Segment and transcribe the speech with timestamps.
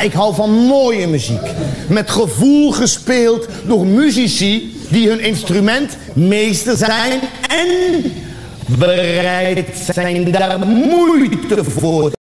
[0.00, 1.40] Ik hou van mooie muziek.
[1.88, 8.02] Met gevoel gespeeld door muzici die hun instrument meester zijn en
[8.78, 12.12] bereid zijn daar moeite voor.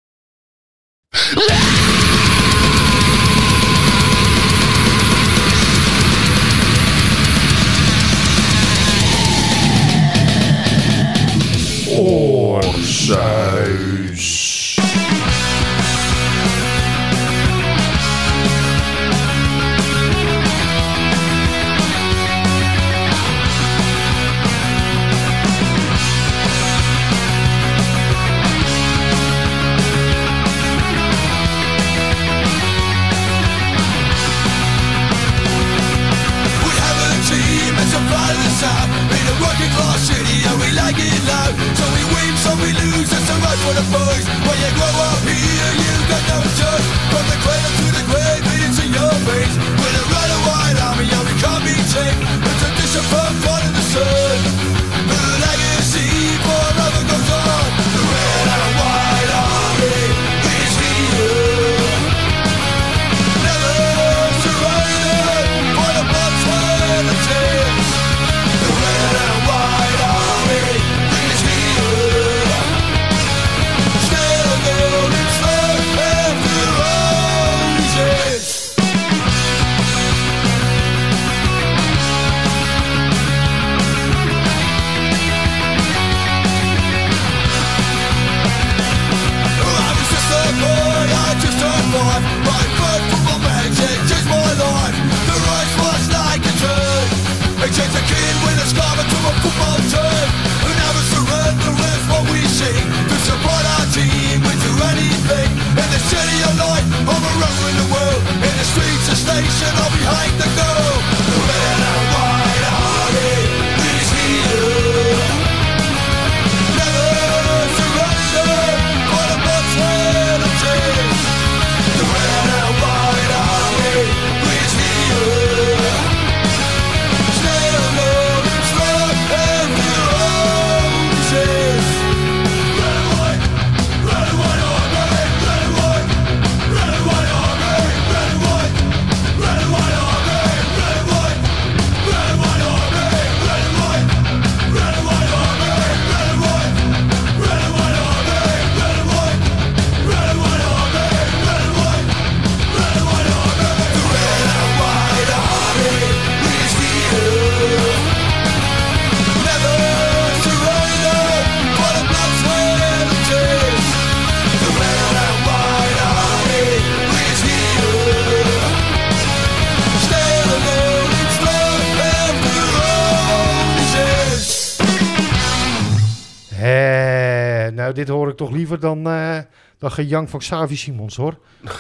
[178.39, 179.39] Toch liever dan, eh
[179.79, 181.39] dan gejank van Xavi Simons, hoor.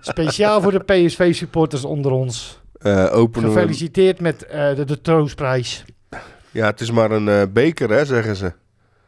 [0.00, 2.60] Speciaal voor de PSV-supporters onder ons.
[3.12, 5.84] Openen we- Gefeliciteerd met eh, de, de troostprijs.
[6.50, 8.52] Ja, het is maar een beker, hè, zeggen ze.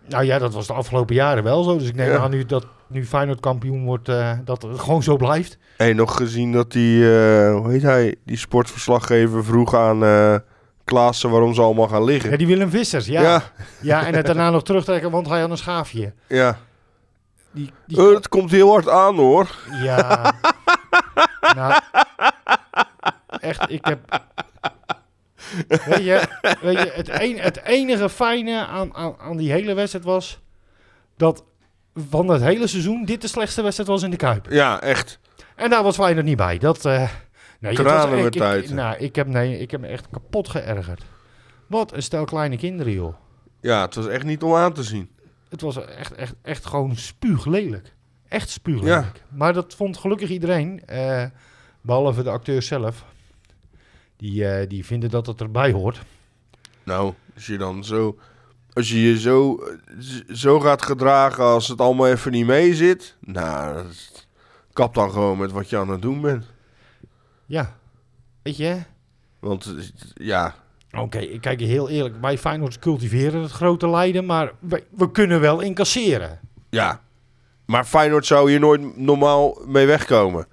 [0.09, 1.79] Nou ja, dat was de afgelopen jaren wel zo.
[1.79, 2.19] Dus ik neem Ja.
[2.19, 4.07] aan nu dat nu Feyenoord kampioen wordt,
[4.45, 5.59] dat het gewoon zo blijft.
[5.77, 7.05] Hey, nog gezien dat die,
[7.51, 9.99] hoe heet hij, die sportverslaggever vroeg aan
[10.87, 12.31] Klaassen waarom ze allemaal gaan liggen.
[12.31, 13.23] Ja, die Willem Vissers, ja.
[13.23, 13.43] ja.
[13.81, 16.13] ja, en het daarna nog terugtrekken, want hij had een schaafje.
[16.27, 16.59] ja.
[17.51, 19.57] Die, die, Eh, het komt heel hard aan, hoor.
[19.83, 20.35] Ja.
[21.57, 21.81] nou,
[23.41, 24.21] echt, ik heb...
[25.69, 26.29] Weet je,
[26.61, 30.41] weet je het, een, het enige fijne aan, aan, aan die hele wedstrijd was...
[31.17, 31.45] dat
[32.09, 34.47] van het hele seizoen dit de slechtste wedstrijd was in de Kuip.
[34.51, 35.19] Ja, echt.
[35.57, 36.59] En daar was Feyenoord niet bij.
[36.59, 37.11] Dat, eh
[37.61, 38.71] nee, was- Tranen ik- uit.
[38.71, 41.03] Nou, ik heb, nee, ik heb me echt kapot geërgerd.
[41.67, 43.15] Wat een stel kleine kinderen, joh.
[43.61, 45.11] Ja, het was echt niet om aan te zien.
[45.49, 47.95] Het was echt, echt, echt gewoon spuuglelijk.
[48.29, 49.23] Echt spuuglelijk.
[49.29, 51.25] Maar dat vond gelukkig iedereen, eh,
[51.81, 53.05] behalve de acteurs zelf.
[54.17, 56.01] Die, eh, die vinden dat het erbij hoort.
[56.83, 58.19] Nou, als je dan zo...
[58.73, 63.17] Als je je zo, eh, zo gaat gedragen als het allemaal even niet mee zit...
[63.21, 63.85] Nou,
[64.73, 66.45] kap dan gewoon met wat je aan het doen bent.
[67.47, 67.77] Ja,
[68.43, 68.77] weet je.
[69.41, 69.85] Want eh,
[70.27, 70.55] ja,
[70.99, 72.15] Oké, ik kijk heel eerlijk.
[72.21, 76.41] Wij Feyenoord cultiveren het grote lijden, maar we, we kunnen wel incasseren.
[76.71, 77.05] ja.
[77.67, 80.47] Maar Feyenoord zou hier nooit normaal mee wegkomen.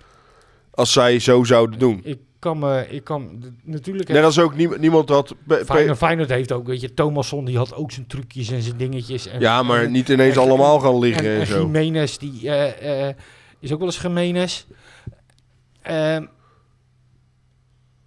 [0.72, 2.02] Als zij zo zouden doen.
[2.04, 4.10] Ik kan me, ik kan natuurlijk.
[4.10, 5.36] Net als ook nie- niemand had...
[5.66, 9.28] Feyenoord, Feyenoord heeft ook, weet je, Thomasson die had ook zijn trucjes en zijn dingetjes.
[9.28, 11.60] En, ja, maar en- niet ineens en- allemaal gaan liggen en, zo.
[11.62, 13.16] Jiménez die, eh, eh,
[13.60, 14.66] Is ook wel eens Jiménez.
[15.82, 16.26] Ehm,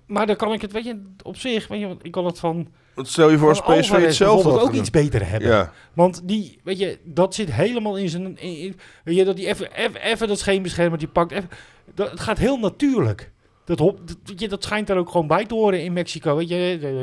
[0.07, 2.69] maar dan kan ik het, weet je, op zich, weet je, ik kan het van,
[2.95, 5.49] Want stel je voor als PSV Alvarez het zelf bijvoorbeeld had ook iets beter hebben.
[5.49, 8.25] Ja, Want die, weet je, dat zit helemaal in zijn...
[8.39, 11.33] In, in- weet je, dat die even, even, even dat scheenbeschermer die pakt.
[11.33, 11.49] Even,
[11.95, 13.31] dat, het gaat heel natuurlijk.
[13.65, 16.37] Dat, hop, dat, weet je, dat schijnt daar ook gewoon bij te horen in Mexico.
[16.37, 16.57] Weet je,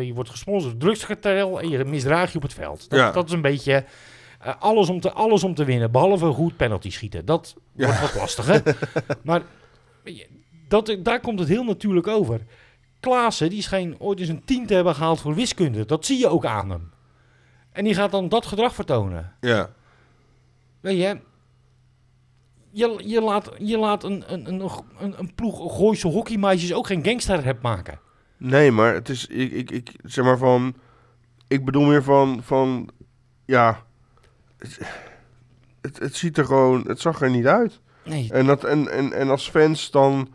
[0.06, 2.90] je wordt gesponsord drugskartel en je misdraag je op het veld.
[2.90, 3.12] Dat, Ja.
[3.12, 3.86] dat is een beetje
[4.40, 5.92] eh, alles, om te, alles om te winnen.
[5.92, 7.26] Behalve goed penalty schieten.
[7.26, 7.86] Dat Ja.
[7.86, 8.62] wordt wat lastiger.
[9.24, 9.42] maar
[10.68, 12.40] dat, daar komt het heel natuurlijk over.
[13.04, 15.86] Klaassen, die scheen ooit eens een tien te hebben gehaald voor wiskunde.
[15.86, 16.92] Dat zie je ook aan hem.
[17.72, 19.36] En die gaat dan dat gedrag vertonen.
[19.42, 19.70] ja.
[20.80, 21.20] Weet je,
[22.72, 27.06] je, je laat, je laat een, een, een, een, een ploeg Gooise hockeymeisjes ook geen
[27.06, 28.00] gangster maken.
[28.38, 30.76] Nee, maar het is, ik, ik, ik zeg maar van,
[31.48, 32.90] ik bedoel meer van, van,
[33.46, 33.84] ja,
[34.58, 34.80] het,
[35.82, 37.80] het, het ziet er gewoon, het zag er niet uit.
[38.06, 40.34] Nee, En, dat, en, en, en als fans dan,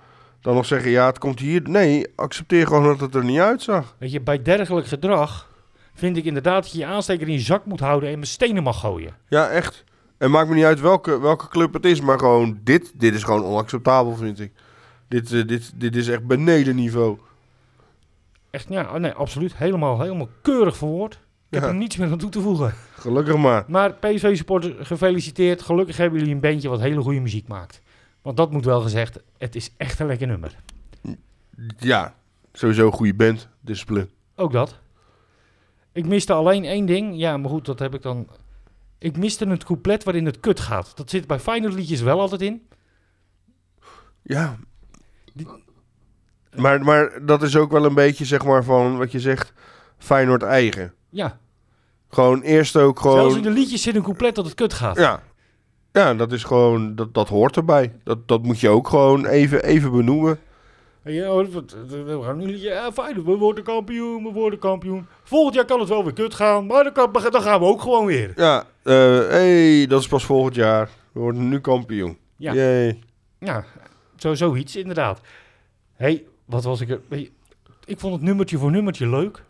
[0.49, 1.63] dan nog zeggen, ja, het komt hier.
[1.69, 3.95] Nee, accepteer gewoon dat het er niet uitzag.
[3.99, 5.49] weet je, bij dergelijk gedrag
[5.95, 8.63] vind ik inderdaad dat je je aansteker in je zak moet houden en met stenen
[8.63, 9.17] mag gooien.
[9.29, 9.85] Ja, echt.
[10.19, 13.23] En maakt me niet uit welke, welke club het is, maar gewoon dit, dit is
[13.23, 14.53] gewoon onacceptabel, vind ik.
[15.09, 17.19] Dit, eh, dit, dit is echt beneden niveau.
[18.51, 19.57] Echt, ja, nee, absoluut.
[19.57, 21.21] Helemaal, helemaal keurig verwoord.
[21.51, 22.75] Ik heb er niets meer aan toe te voegen.
[22.93, 23.65] Gelukkig maar.
[23.67, 25.63] Maar PSV-supporters, gefeliciteerd.
[25.63, 27.83] Gelukkig hebben jullie een bandje wat hele goede muziek maakt.
[28.29, 30.57] Want dat moet wel gezegd, het is echt een lekker nummer.
[31.79, 32.15] Ja,
[32.53, 34.09] sowieso een goede band, discipline.
[34.37, 34.79] Ook dat.
[35.93, 37.17] Ik miste alleen één ding.
[37.19, 38.29] Ja, maar goed, dat heb ik dan...
[38.99, 40.97] Ik miste het couplet waarin het kut gaat.
[40.97, 42.69] Dat zit bij Feyenoord liedjes wel altijd in.
[44.23, 44.57] Ja.
[45.35, 45.49] Die-
[46.57, 49.53] Maar, maar dat is ook wel een beetje, zeg maar, van wat je zegt,
[49.99, 50.95] Feyenoord eigen.
[51.09, 51.39] Ja,
[52.11, 53.43] Gewoon eerst ook zelfs in gewoon...
[53.43, 54.97] de liedjes zit een couplet dat het kut gaat.
[54.97, 55.23] Ja.
[55.93, 57.93] Ja, dat is gewoon, dat, dat hoort erbij.
[58.05, 60.39] Dat, dat moet je ook gewoon even, even benoemen.
[61.03, 65.07] En Ja, hoor, wat- we gaan nu ja, Feyenoord, we worden kampioen, we worden kampioen.
[65.23, 67.81] Volgend jaar kan het wel weer kut gaan, maar dan, kan, dan gaan we ook
[67.83, 68.33] gewoon weer.
[68.37, 68.95] Ja, eh
[69.29, 70.91] hey, dat is pas volgend jaar.
[71.13, 72.19] We worden nu kampioen.
[72.37, 72.53] Ja.
[72.53, 72.99] Yay.
[73.39, 73.65] Ja,
[74.17, 75.21] zo, zoiets, inderdaad.
[75.93, 77.01] hey, wat was ik er...
[77.85, 79.43] Ik vond het nummertje voor nummertje leuk.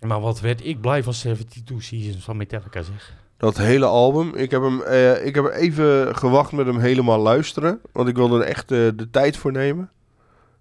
[0.00, 3.14] Maar wat werd ik blij van 72 Seasons van Metallica, zeg.
[3.42, 4.34] Dat hele album.
[4.34, 7.80] Ik heb, hem, eh, ik heb even gewacht met hem helemaal luisteren.
[7.92, 9.90] Want ik wilde er echt eh, de tijd voor nemen.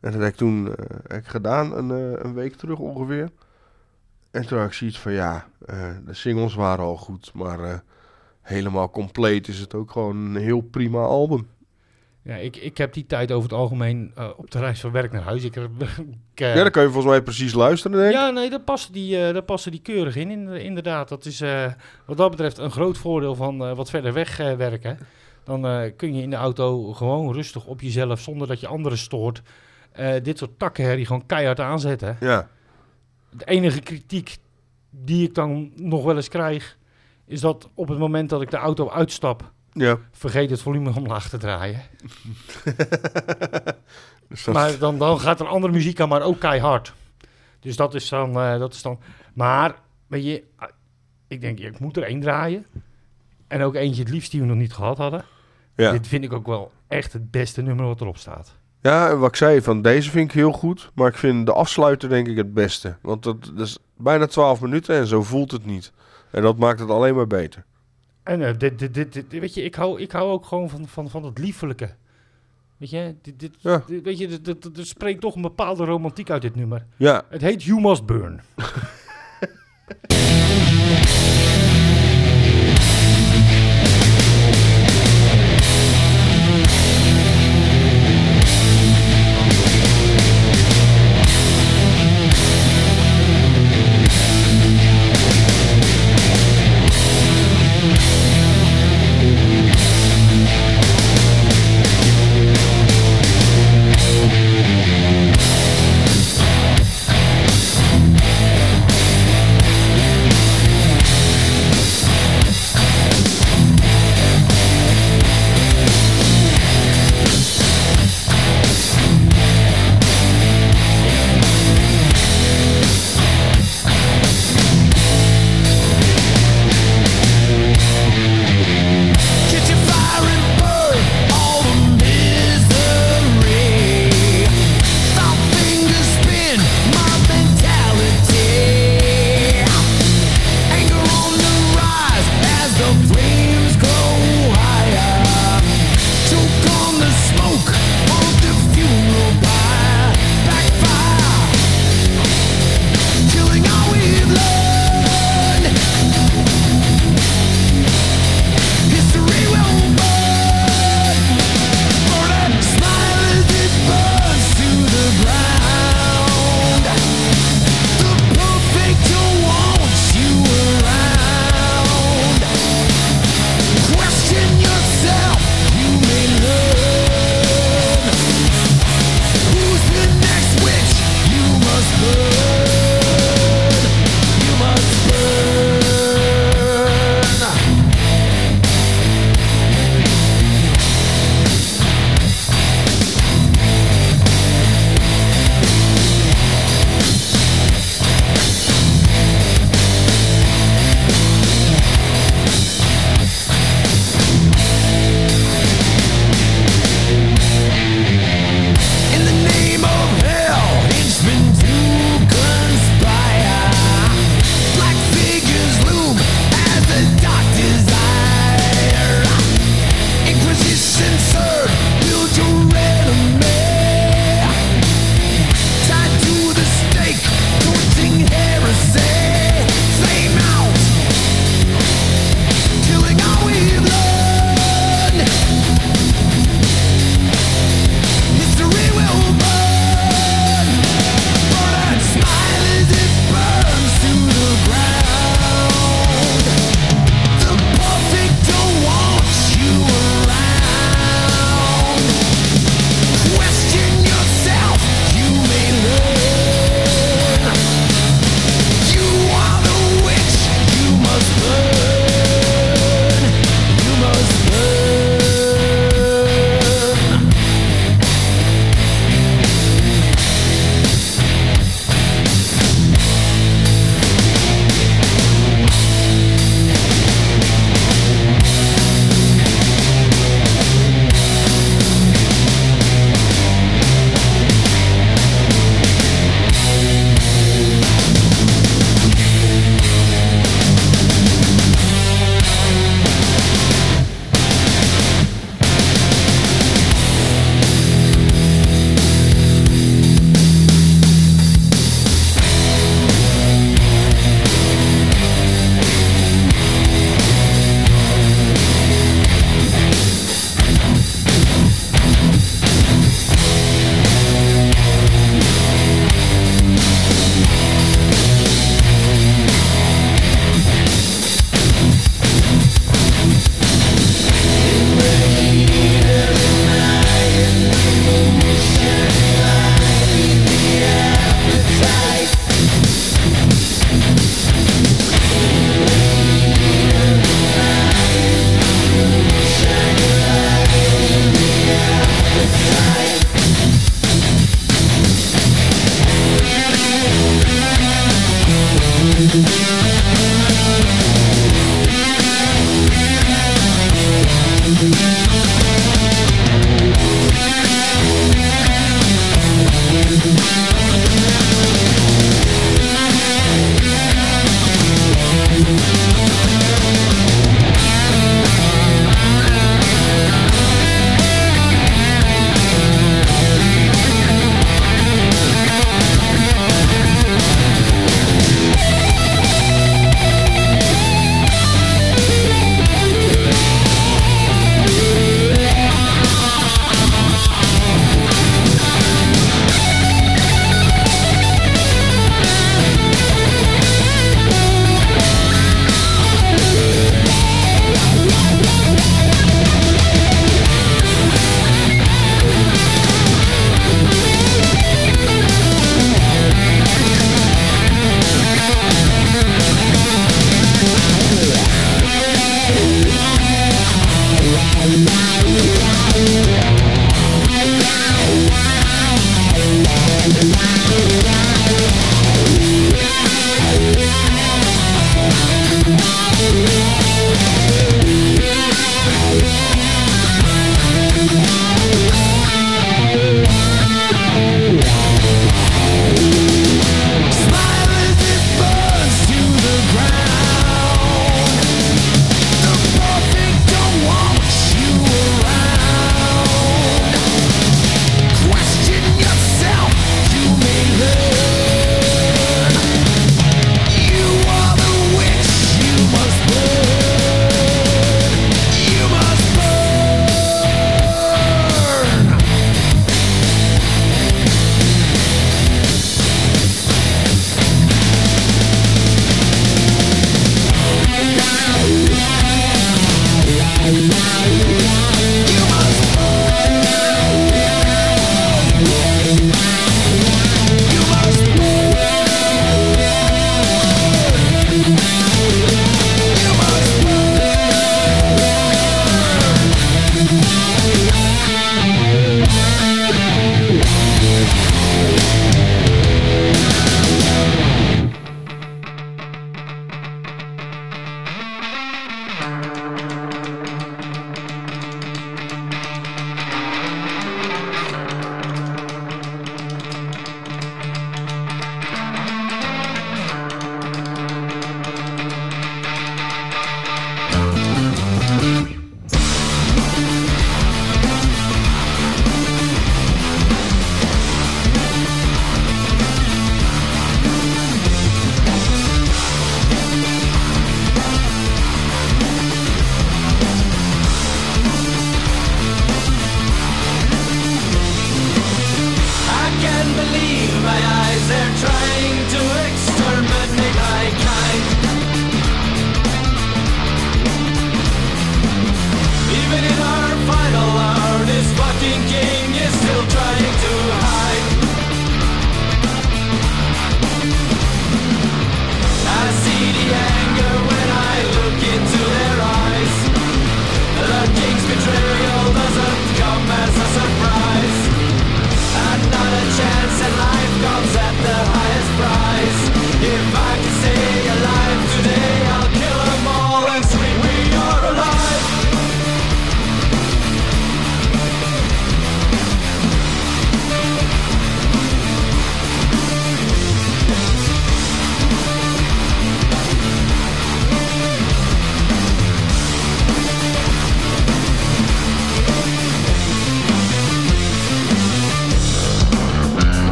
[0.00, 1.90] En dat heb ik toen eh, ik gedaan, een,
[2.24, 3.30] een week terug ongeveer.
[4.30, 5.46] En toen had ik zoiets van, ja,
[6.04, 7.30] de singles waren al goed.
[7.34, 7.82] Maar
[8.40, 11.48] helemaal compleet is het ook gewoon een heel prima album.
[12.24, 15.12] Ja, ik, ik heb die tijd over het algemeen eh, op de reis van werk
[15.12, 15.44] naar huis.
[15.44, 15.56] Ik,
[16.34, 18.14] ik, eh, Ja, dan kan je volgens mij precies luisteren, denk ik.
[18.16, 21.08] ja, nee, daar passen die, daar passen die keurig in, in- inderdaad.
[21.08, 21.42] Dat is
[22.06, 24.98] wat dat betreft een groot voordeel van wat verder weg werken.
[25.44, 29.42] Dan kun je in de auto gewoon rustig op jezelf, zonder dat je anderen stoort,
[30.22, 32.16] dit soort takkenherrie gewoon keihard aanzetten.
[32.20, 32.48] Ja,
[33.30, 34.36] De enige kritiek
[34.90, 36.76] die ik dan nog wel eens krijg,
[37.26, 39.98] is dat op het moment dat ik de auto uitstap, ja.
[40.12, 41.80] vergeet het volume omlaag te draaien.
[44.28, 46.92] Dus dat- Maar dan, dan gaat er andere muziek aan, maar ook keihard.
[47.60, 48.40] Dus dat is dan...
[48.40, 48.98] eh, dat is dan
[49.34, 49.74] maar,
[50.06, 50.42] weet je...
[50.56, 50.68] ah,
[51.28, 52.66] Ik denk, ik moet er één draaien.
[53.48, 55.24] En ook eentje het liefst die we nog niet gehad hadden.
[55.76, 55.90] ja.
[55.92, 58.54] Dit vind ik ook wel echt het beste nummer wat erop staat.
[58.80, 60.90] Ja, wat ik zei, van deze vind ik heel goed.
[60.94, 62.96] Maar ik vind de afsluiter denk ik het beste.
[63.02, 65.92] Want dat, dat is bijna 12 minuten en zo voelt het niet.
[66.30, 67.64] En dat maakt het alleen maar beter.
[68.24, 70.88] En eh, dit, dit, dit, dit- weet je, ik hou, ik hou ook gewoon van,
[70.88, 71.94] van, van het liefelijke.
[72.76, 73.82] Weet je, dit, dit, Ja.
[73.86, 74.40] dit- weet je,
[74.76, 76.86] er spreekt toch een bepaalde romantiek uit dit nummer.
[76.96, 78.40] Ja, Het heet You Must Burn.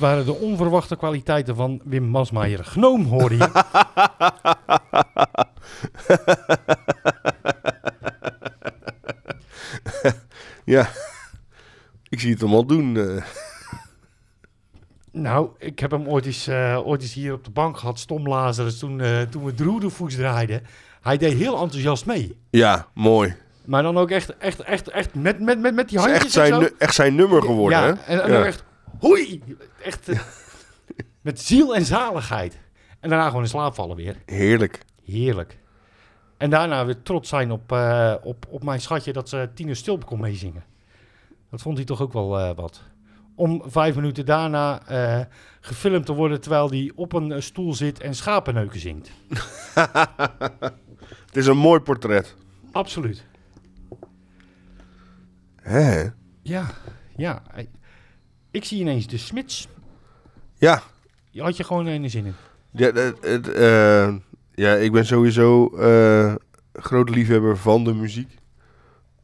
[0.00, 2.64] waren de onverwachte kwaliteiten van Wim Masmeijer.
[2.64, 3.48] Gnoom hoorde je.
[10.64, 10.88] Ja,
[12.08, 12.96] ik zie het hem al doen.
[12.96, 13.22] eh.
[15.12, 18.28] nou, ik heb hem ooit eens, eh, ooit eens hier op de bank gehad, Stom
[18.28, 20.62] Lazarus, toen, eh, toen we Droedevoets draaiden.
[21.02, 22.38] Hij deed heel enthousiast mee.
[22.50, 23.34] Ja, mooi.
[23.64, 26.52] Maar dan ook echt, echt, echt, echt met, met, met, met die handjes echt zijn,
[26.52, 26.60] en zo.
[26.60, 27.92] nu- echt zijn nummer geworden, ja, hè?
[27.92, 28.44] En, en Ja.
[28.44, 28.64] echt,
[28.98, 29.42] hoei!
[29.82, 30.20] Echt eh,
[31.20, 32.58] met ziel en zaligheid.
[33.00, 34.16] En daarna gewoon in slaap vallen weer.
[34.26, 34.84] Heerlijk.
[35.04, 35.58] Heerlijk.
[36.36, 40.06] En daarna weer trots zijn op, eh, op, op mijn schatje dat ze Tine Stulp
[40.06, 40.64] kon meezingen.
[41.50, 42.82] Dat vond hij toch ook wel eh, wat.
[43.34, 44.82] Om vijf minuten daarna
[45.60, 49.10] gefilmd te worden terwijl hij op een stoel zit en schapenneuken zingt.
[51.26, 52.36] Het is een mooi portret.
[52.72, 53.26] Absoluut.
[55.62, 56.08] Hè?
[56.42, 56.70] Ja,
[57.16, 57.42] ja.
[58.50, 59.68] Ik zie ineens de Smits.
[60.58, 60.82] Ja.
[61.30, 62.34] Je had je gewoon een zin in.
[62.70, 64.14] Ja, het, het, eh,
[64.54, 66.34] ja, ik ben sowieso eh
[66.72, 68.34] groot liefhebber van de muziek.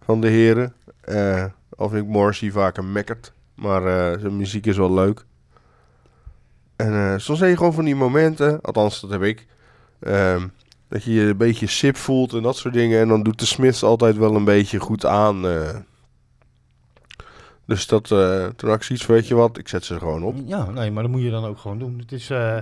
[0.04, 0.74] Van de heren.
[1.00, 1.44] Eh
[1.76, 3.32] al vind ik Morrissey vaak een mekkert.
[3.54, 5.24] Maar eh, zijn muziek is wel leuk.
[6.76, 9.46] En eh, soms heb je gewoon van die momenten, althans dat heb ik,
[10.00, 10.46] ehm,
[10.88, 13.00] dat je je een beetje sip voelt en dat soort dingen.
[13.00, 15.46] En dan doet de Smiths altijd wel een beetje goed aan.
[15.46, 15.76] eh.
[17.66, 20.00] Dus dat, eh, toen had ik zoiets van, weet je wat, ik zet ze er
[20.00, 20.36] gewoon op.
[20.44, 21.98] Ja, nee, maar dat moet je dan ook gewoon doen.
[21.98, 22.58] Het is, eh,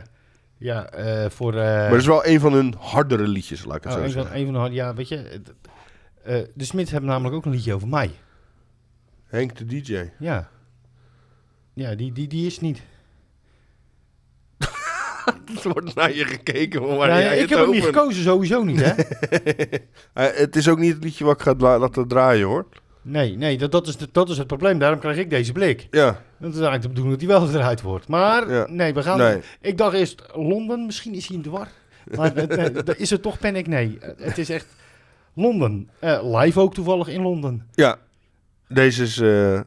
[0.58, 1.52] ja, eh, voor...
[1.54, 4.12] Maar het is wel een van hun hardere liedjes, laat ik het oh, zo een,
[4.12, 4.40] van, zeggen.
[4.40, 4.74] een van de...
[4.74, 5.16] Ja, weet je...
[5.16, 5.52] het-
[6.54, 8.10] de Smits hebben namelijk ook een liedje over mij.
[9.26, 10.10] Henk de DJ.
[10.18, 10.48] Ja.
[11.72, 12.82] Ja, die, die, die is niet.
[15.64, 18.80] Er wordt naar je gekeken, maar Ja, ik het heb hem niet gekozen, sowieso niet,
[18.80, 18.92] hè?
[20.42, 22.66] Het is ook niet het liedje wat ik ga laten draaien, hoor.
[23.04, 24.78] Nee, nee, dat, dat, is de, dat is het probleem.
[24.78, 25.86] Daarom krijg ik deze blik.
[25.90, 26.06] Ja,
[26.38, 28.08] Dat is eigenlijk de bedoeling dat hij wel gedraaid wordt.
[28.08, 28.66] Maar Ja.
[28.70, 29.18] nee, we gaan...
[29.18, 29.40] nee.
[29.60, 31.68] Ik dacht eerst Londen, misschien is hij in de war.
[32.16, 33.66] Maar eh, nee, dat is het toch Panic?
[33.66, 34.66] Nee, Eh, het is echt
[35.34, 35.90] Londen.
[35.98, 37.66] Eh, live ook toevallig in Londen.
[37.72, 37.96] Ja,
[38.68, 39.14] deze is,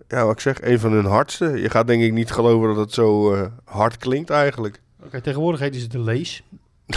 [0.07, 1.45] ja, wat ik zeg, een van hun hardste.
[1.45, 4.81] Je gaat denk ik niet geloven dat het zo hard klinkt eigenlijk.
[5.05, 6.43] Oké, tegenwoordig heet ze de Lees.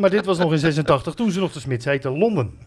[0.00, 2.58] maar dit was nog in 86, toen ze nog de Smits heette Londen.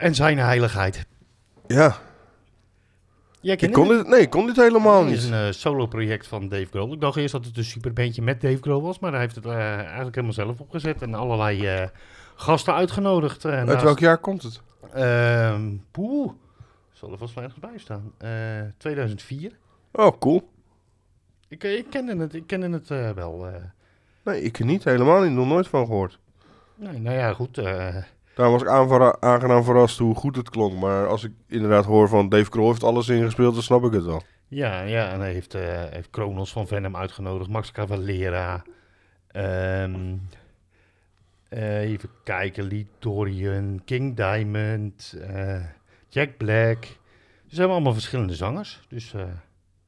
[0.00, 1.06] En zijn heiligheid.
[1.66, 1.96] Ja,
[3.42, 5.32] Jij ik kon dit, nee, ik kon dit helemaal Het is niet.
[5.32, 6.92] een eh, solo-project van Dave Grohl.
[6.92, 9.46] Ik dacht eerst dat het een superbandje met Dave Grohl was, maar hij heeft het
[9.46, 11.88] eh, eigenlijk helemaal zelf opgezet en allerlei eh,
[12.34, 13.44] gasten uitgenodigd.
[13.44, 14.60] Uit naast- welk jaar komt het?
[14.92, 16.32] Ehm, poeh,
[16.92, 18.12] zal er vast wel ergens bij staan.
[18.18, 18.30] Eh,
[18.76, 19.52] 2004.
[19.92, 20.48] Oh, cool.
[21.48, 23.46] Ik, ik kende het, ik kende het eh, wel.
[23.46, 23.54] eh.
[24.24, 24.84] Nee, ik niet.
[24.84, 25.32] Helemaal niet.
[25.32, 26.18] Nog nooit van gehoord.
[26.74, 27.60] nee, nou ja, goed.
[28.34, 28.68] Daar was ik
[29.20, 30.78] aangenaam verrast hoe goed het klonk.
[30.80, 34.04] Maar als ik inderdaad hoor van Dave Grohl heeft alles ingespeeld, dan snap ik het
[34.04, 34.22] wel.
[34.48, 38.62] ja, ja, en hij heeft, eh heeft Kronos van Venom uitgenodigd, Max Cavalera.
[39.26, 40.16] Ehm,
[41.48, 45.64] eh, even kijken, Lee Dorian, King Diamond, eh,
[46.08, 46.84] Jack Black.
[47.46, 48.80] Ze hebben allemaal verschillende zangers.
[48.88, 49.22] Dus eh,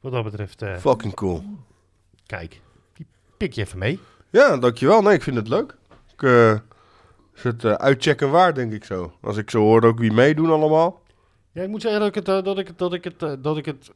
[0.01, 1.45] wat dat betreft, eh, Fucking cool.
[2.27, 2.61] kijk,
[2.95, 3.99] die pik je even mee.
[4.31, 5.03] Ja, dankjewel.
[5.03, 5.77] Nee, ik vind het leuk.
[6.13, 6.59] Ik eh,
[7.35, 9.13] is het eh, uitchecken waard, denk ik zo.
[9.21, 11.01] Als ik zo hoor ook wie meedoen allemaal.
[11.53, 13.33] Ja, ik moet zeggen dat ik het, eh, dat ik het, dat ik het, eh,
[13.41, 13.91] dat ik het,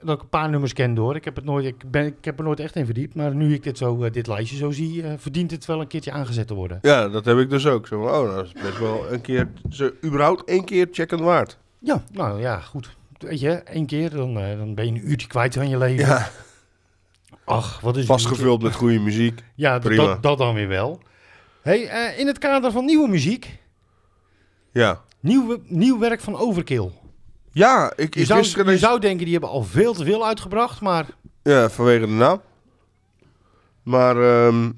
[0.00, 1.16] dat ik een paar nummers ken hoor.
[1.16, 3.14] Ik heb het nooit, ik ben, ik heb er nooit echt in verdiept.
[3.14, 5.86] Maar nu ik dit zo, eh, dit lijstje zo zie, eh, verdient het wel een
[5.86, 6.78] keertje aangezet te worden.
[6.82, 7.86] Ja, dat heb ik dus ook.
[7.86, 11.22] Zo van, oh, nou, dat is best wel een keer, ze, überhaupt één keer checken
[11.22, 11.58] waard.
[11.78, 12.96] Ja, nou ja, goed.
[13.18, 16.06] Weet je, één keer, dan, eh, dan ben je een uurtje kwijt aan je leven.
[16.06, 16.30] Ja,
[17.44, 19.42] Ach, wat is vastgevuld met goede muziek.
[19.54, 21.00] Ja, dat, dat dan weer wel.
[21.66, 23.58] Hey, eh, in het kader van nieuwe muziek,
[24.72, 25.00] Ja.
[25.20, 26.90] nieuw, nieuw werk van Overkill.
[27.52, 30.80] Ja, ik, Je ik zou, je zou denken, die hebben al veel te veel uitgebracht,
[30.80, 31.06] maar
[31.42, 32.40] Ja, vanwege de naam.
[33.82, 34.70] Maar ehm,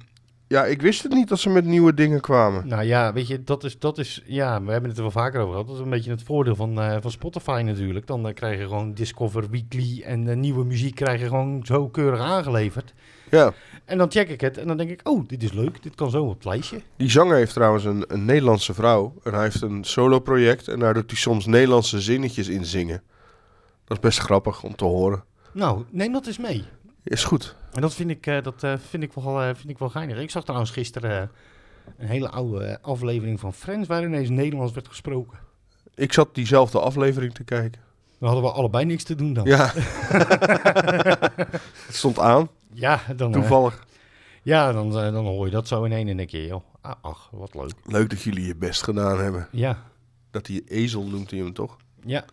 [0.49, 2.69] ja, ik wist het niet dat ze met nieuwe dingen kwamen.
[2.69, 5.41] Nou ja, weet je, dat is, dat is, ja, we hebben het er wel vaker
[5.41, 5.67] over gehad.
[5.67, 8.07] Dat is een beetje het voordeel van, eh, van Spotify natuurlijk.
[8.07, 11.89] Dan eh, krijg je gewoon Discover Weekly en eh, nieuwe muziek krijg je gewoon zo
[11.89, 12.95] keurig aangeleverd.
[13.31, 13.53] Ja,
[13.85, 16.11] En dan check ik het en dan denk ik, oh, dit is leuk, dit kan
[16.11, 16.81] zo op het lijstje.
[16.97, 19.15] die zanger heeft trouwens een, een Nederlandse vrouw.
[19.23, 23.03] En hij heeft een solo-project en daar doet hij soms Nederlandse zinnetjes in zingen.
[23.85, 25.25] Dat is best grappig om te horen.
[25.53, 26.65] Nou, neem dat eens mee.
[27.09, 27.55] Is goed.
[27.73, 30.19] En dat vind ik, eh, dat, eh, vind ik, wel, eh, vind ik wel geinig.
[30.19, 31.31] Ik zag trouwens gisteren
[31.99, 35.39] een hele oude aflevering van Friends waar ineens Nederlands werd gesproken.
[35.95, 37.81] Ik zat diezelfde aflevering te kijken.
[38.19, 39.45] Dan hadden we allebei niks te doen dan.
[39.45, 39.73] Ja.
[41.87, 43.87] het stond aan, Ja, dan, toevallig.
[44.43, 47.55] ja dan, dan hoor je dat zo in één en je, joh, ah, ach, wat
[47.55, 47.73] leuk.
[47.85, 49.49] Leuk dat jullie je best gedaan hebben.
[49.53, 49.83] Ja,
[50.31, 51.77] Dat hij ezel noemt hij hem toch?
[52.05, 52.25] ja.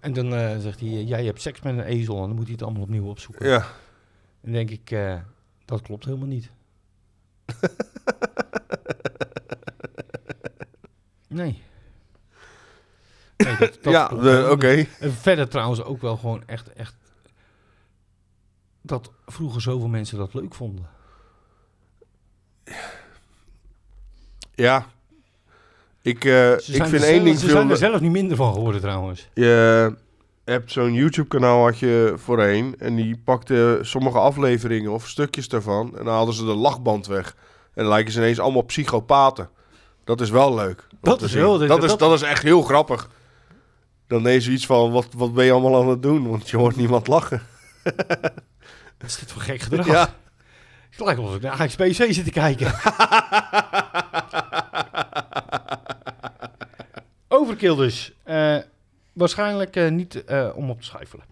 [0.00, 2.52] En dan eh, zegt hij, jij hebt seks met een ezel en dan moet hij
[2.52, 3.48] het allemaal opnieuw opzoeken.
[3.48, 3.66] Ja.
[4.40, 5.20] En denk ik, eh,
[5.64, 6.50] dat klopt helemaal niet.
[11.28, 11.62] nee.
[13.36, 14.86] Nee, dat, dat ja, oké.
[15.00, 16.94] En verder trouwens ook wel gewoon echt, echt...
[18.80, 20.88] Dat vroeger zoveel mensen dat leuk vonden.
[24.54, 24.86] Ja.
[26.08, 28.52] Ik, eh, Ze ik vind één zelf, ding ze zijn er zelf niet minder van
[28.52, 29.28] geworden trouwens.
[29.34, 29.94] Je
[30.44, 32.74] hebt zo'n YouTube-kanaal had je voorheen.
[32.78, 35.98] En die pakte sommige afleveringen of stukjes daarvan.
[35.98, 37.36] En dan haalden ze de lachband weg.
[37.74, 39.48] En dan lijken ze ineens allemaal psychopaten.
[40.04, 40.86] Dat is wel leuk.
[41.00, 43.08] Dat is wel- dat- Dat is, dat- dat is echt heel grappig.
[44.06, 46.28] Dan is iets van, wat, wat ben je allemaal aan het doen?
[46.28, 47.42] Want je hoort niemand lachen.
[48.98, 49.86] Wat is dit voor gek gedrag?
[49.86, 50.14] Ja.
[50.90, 52.72] Het lijkt alsof ik naar AXBC zit te kijken.
[57.48, 58.12] Overkill dus.
[58.24, 58.56] Eh,
[59.12, 61.24] waarschijnlijk eh, niet eh, om op te schuifelen.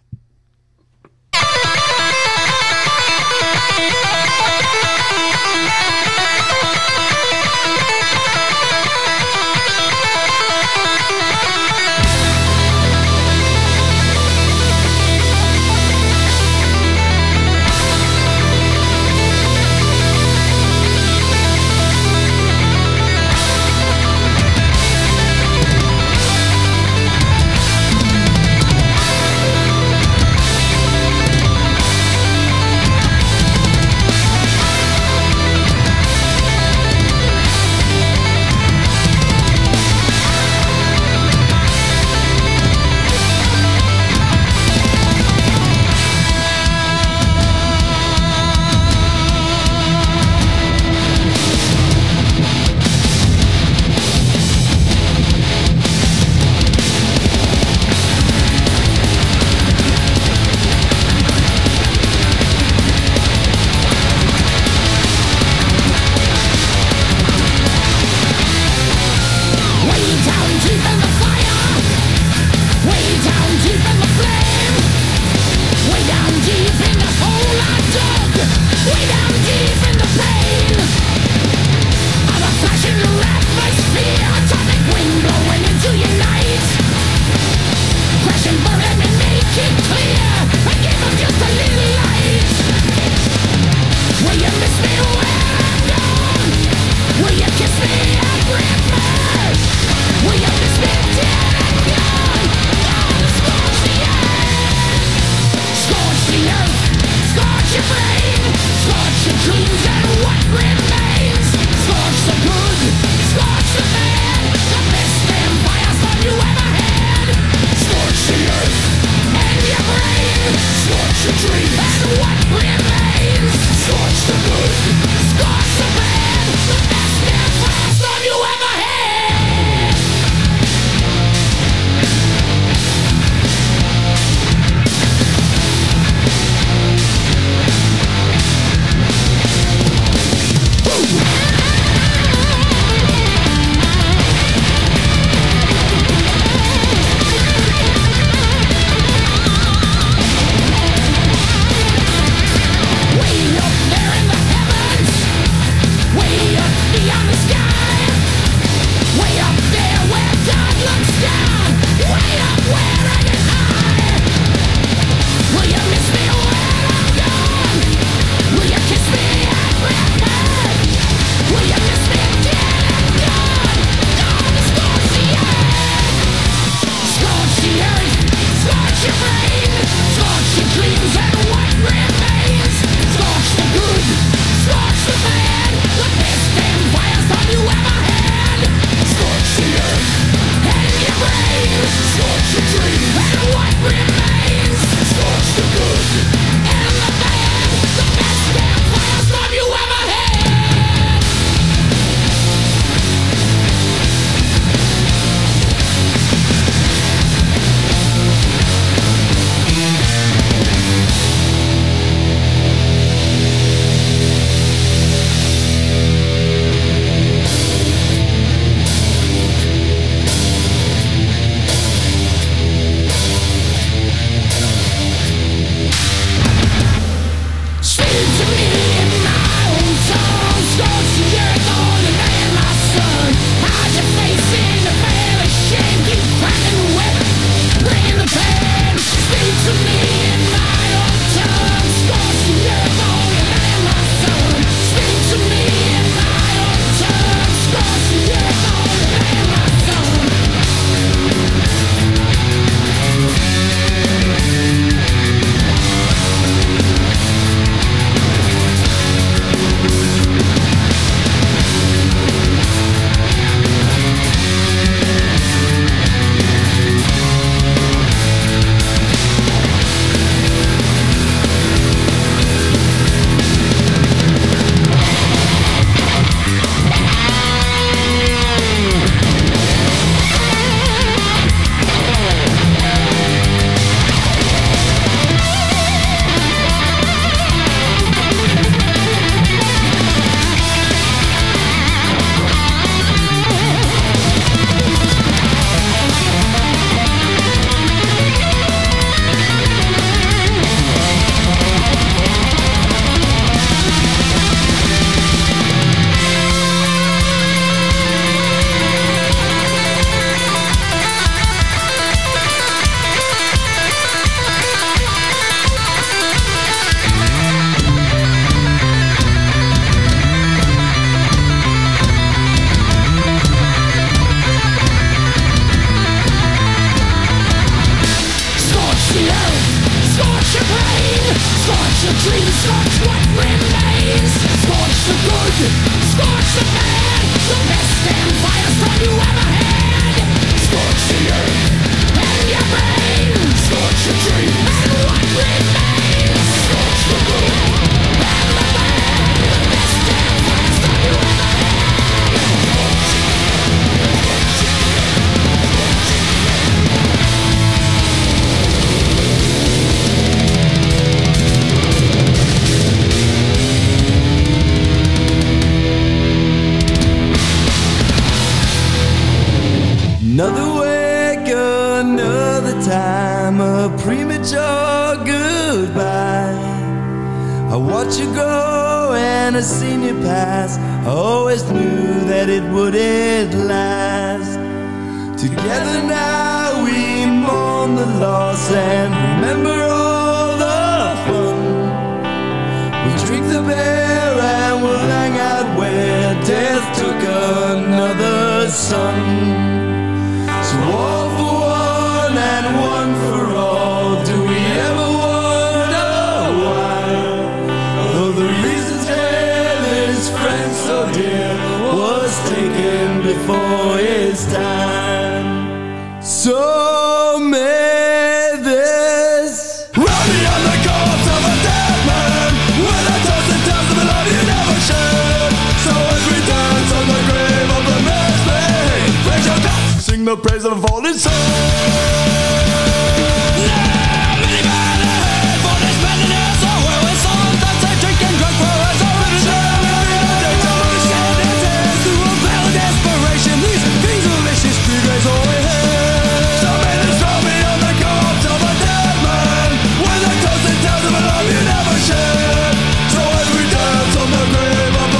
[451.20, 452.76] Love you never shared
[453.12, 455.16] So as we dance on the grave of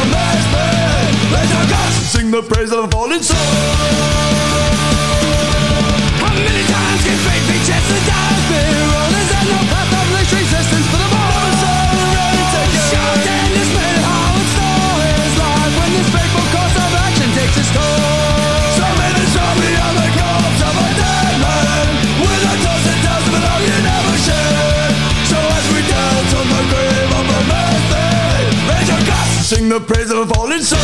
[29.79, 30.79] the praise of a fallen soul.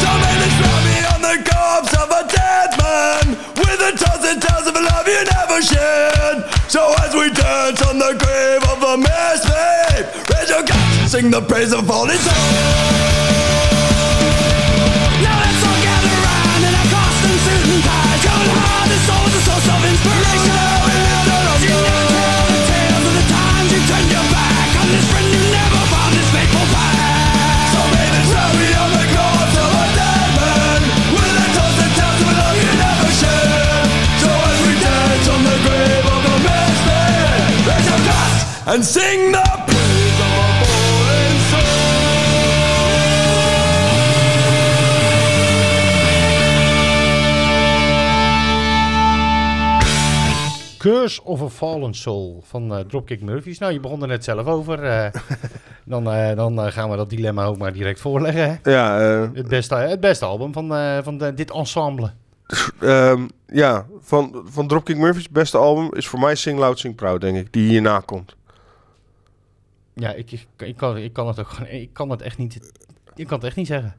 [0.00, 4.40] So many throw me on the corpse of a dead man With a toss that
[4.40, 8.82] tells of a love you never shared So as we dance on the grave of
[8.82, 13.17] a misfit Raise your glass and sing the praise of a fallen soul
[38.78, 43.18] and sing the praise of a fallen soul
[50.78, 53.58] Curse of a Fallen Soul van eh, Dropkick Murphys.
[53.58, 54.82] Nou, je begon er net zelf over.
[54.84, 55.06] eh,
[55.84, 58.60] dan eh, dan gaan we dat dilemma ook maar direct voorleggen.
[58.62, 58.70] hè.
[58.70, 62.10] Ja, eh, Het beste, het beste album van, eh, van de- dit ensemble.
[62.80, 67.20] ehm, ja van, van Dropkick Murphys beste album is voor mij Sing Loud, Sing Proud,
[67.20, 67.52] denk ik.
[67.52, 68.36] Die hierna komt.
[69.98, 71.70] Ja, ik, ik, ik, kan, ik kan het ook gewoon...
[71.72, 72.72] Ik kan het echt niet...
[73.14, 73.96] Ik kan het echt niet zeggen.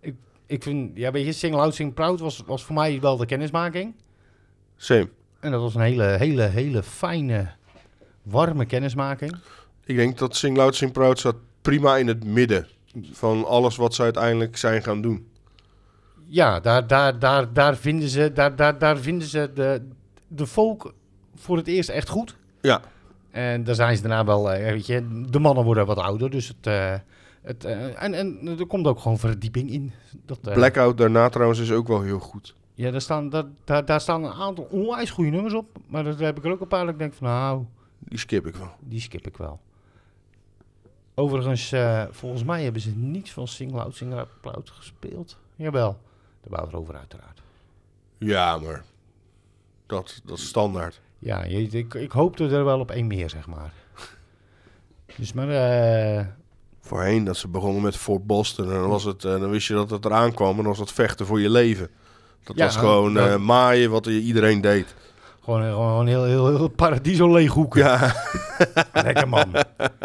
[0.00, 0.14] Ik,
[0.46, 0.96] ik vind...
[0.96, 3.94] Ja, weet je, Sing Loud, Sing Proud was, was voor mij wel de kennismaking.
[4.76, 5.08] Same.
[5.40, 7.50] En dat was een hele, hele, hele fijne,
[8.22, 9.36] warme kennismaking.
[9.84, 12.66] Ik denk dat Sing Loud, Sing Proud staat prima in het midden
[13.12, 15.28] van alles wat ze uiteindelijk zijn gaan doen.
[16.24, 19.88] Ja, daar, daar, daar, daar vinden ze, daar, daar, daar vinden ze de,
[20.28, 20.94] de folk
[21.34, 22.36] voor het eerst echt goed.
[22.60, 22.80] Ja,
[23.36, 26.30] En daar zijn ze daarna wel, eh, weet je, de mannen worden wat ouder.
[26.30, 26.94] Dus het, eh,
[27.42, 29.92] het eh, en, en er komt ook gewoon verdieping in.
[30.24, 32.54] Dat, Blackout daarna trouwens is ook wel heel goed.
[32.74, 35.78] Ja, daar staan, daar, daar, daar staan een aantal onwijs goede nummers op.
[35.86, 37.64] Maar daar heb ik er ook een paar dat ik denk van, nou,
[37.98, 38.70] Die skip ik wel.
[38.80, 39.60] die skip ik wel.
[41.14, 41.74] Overigens,
[42.10, 45.38] volgens mij hebben ze niets van Sing Loud, Sing Proud gespeeld.
[45.56, 45.98] Jawel,
[46.42, 47.42] de Wouter over uiteraard.
[48.18, 48.84] Ja, maar
[49.86, 51.00] dat, dat is standaard.
[51.26, 53.72] Ja, je, ik, ik hoopte er wel op één meer, zeg maar.
[55.16, 56.24] Dus maar, eh,
[56.80, 58.64] Voorheen dat ze begonnen met Fort Boston.
[58.72, 60.50] En dan, was het, eh, dan wist je dat het eraan kwam.
[60.50, 61.88] En dan was het vechten voor je leven.
[62.44, 64.94] Dat Ja, was gewoon dat- eh, maaien wat iedereen deed.
[65.44, 67.80] Gewoon, gewoon heel, heel, heel paradiso leeghoeken.
[67.80, 68.14] Ja,
[69.04, 69.54] Lekker man.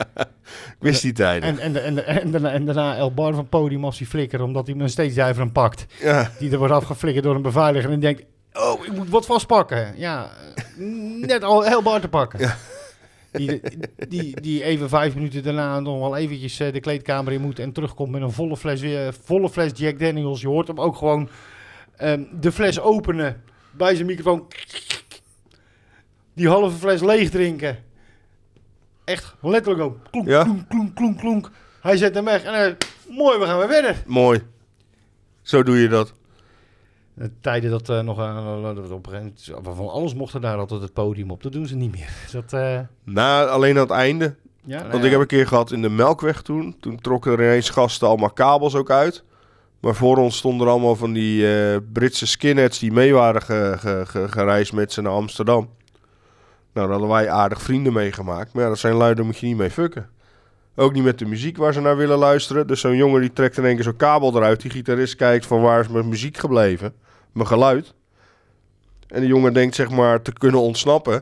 [0.77, 1.49] ik wist die tijden.
[1.49, 4.67] En, en, en, en, daarna, en daarna El Bar van podium als hij flikkeren, omdat
[4.67, 5.85] hij een steeds duiver hem pakt.
[5.99, 8.23] Ja, Die er wordt afgeflikkerd door een beveiliger en denkt,
[8.53, 9.93] oh, ik moet wat vastpakken.
[9.97, 10.63] Ja, eh,
[11.27, 12.39] net al El Bar te pakken.
[12.39, 12.55] Ja.
[13.31, 13.61] Die,
[14.07, 17.71] die, die even vijf minuten daarna nog wel eventjes eh, de kleedkamer in moet en
[17.71, 20.41] terugkomt met een volle fles, weer, volle fles Jack Daniels.
[20.41, 21.29] Je hoort hem ook gewoon
[21.97, 24.47] ehm, de fles openen bij zijn microfoon.
[26.33, 27.77] Die halve fles leeg drinken.
[29.03, 29.97] Echt letterlijk ook.
[30.11, 30.43] Klonk, Ja.
[30.43, 31.49] klonk, klonk, klonk, klonk.
[31.81, 32.77] Hij zet hem weg en hij
[33.09, 34.03] mooi, we gaan weer verder.
[34.05, 34.41] mooi.
[35.41, 36.13] Zo doe je dat.
[37.21, 40.57] De tijden dat eh, nog eh, dat op een gegeven moment- van alles mochten daar
[40.57, 41.43] altijd het podium op.
[41.43, 42.09] Dat doen ze niet meer.
[42.31, 44.35] Dat, eh, Na, alleen aan het einde.
[44.63, 45.05] ja, nou Want ja.
[45.05, 46.75] ik heb een keer gehad in de Melkweg toen.
[46.79, 49.23] Toen trokken er ineens gasten allemaal kabels ook uit.
[49.79, 53.75] Maar voor ons stonden er allemaal van die eh, Britse skinheads die mee waren ge-
[53.77, 55.69] ge- ge- gereisd met ze naar Amsterdam.
[56.73, 58.53] Nou, daar hadden wij aardig vrienden meegemaakt.
[58.53, 60.09] Maar ja, dat zijn lui, daar moet je niet mee fucken.
[60.75, 62.67] Ook niet met de muziek waar ze naar willen luisteren.
[62.67, 64.61] Dus zo'n jongen die trekt in één keer zo'n kabel eruit.
[64.61, 66.93] Die gitarist kijkt van waar is mijn muziek gebleven?
[67.31, 67.93] Mijn geluid.
[69.07, 71.21] En die jongen denkt zeg maar te kunnen ontsnappen.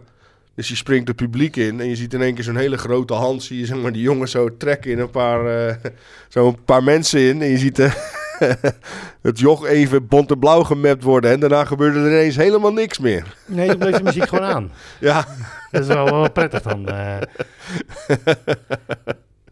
[0.55, 3.14] Dus die springt het publiek in en je ziet in één keer zo'n hele grote
[3.14, 5.76] hand, zie je zeg maar die jongen zo trekken in een paar, eh,
[6.30, 7.41] zo een paar mensen in.
[7.41, 7.93] En je ziet eh,
[9.22, 12.99] het joch even bont en blauw gemapt worden en daarna gebeurde er ineens helemaal niks
[12.99, 13.36] meer.
[13.45, 14.72] Nee, dan bleef de muziek gewoon aan.
[14.99, 15.28] Ja,
[15.72, 16.88] Dat is wel, wel prettig dan.
[16.88, 17.18] eh.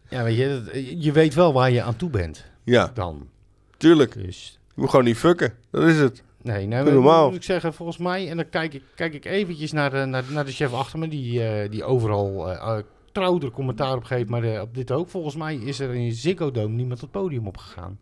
[0.09, 3.27] ja, weet je, je weet wel waar je aan toe bent ja, dan.
[3.77, 4.13] tuurlijk.
[4.13, 6.23] Dus Je moet gewoon niet fucken, dat is het.
[6.47, 7.27] Nee, nee maar normaal.
[7.27, 10.23] moet ik zeggen, volgens mij, en dan kijk ik, kijk ik eventjes naar de, naar,
[10.29, 14.03] naar de chef achter me, die, eh, die overal eh, eh, trouw er commentaar op
[14.03, 15.09] geeft, maar eh, op dit ook.
[15.09, 17.99] Volgens mij is er in Ziggo Dome niemand het podium opgegaan.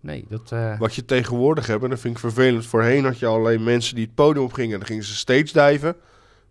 [0.00, 0.52] Nee, dat...
[0.52, 2.66] eh, Wat je tegenwoordig hebt, en dat vind ik vervelend.
[2.66, 5.52] Voorheen had je alleen mensen die het podium op gingen en dan gingen ze steeds
[5.52, 5.96] dijven.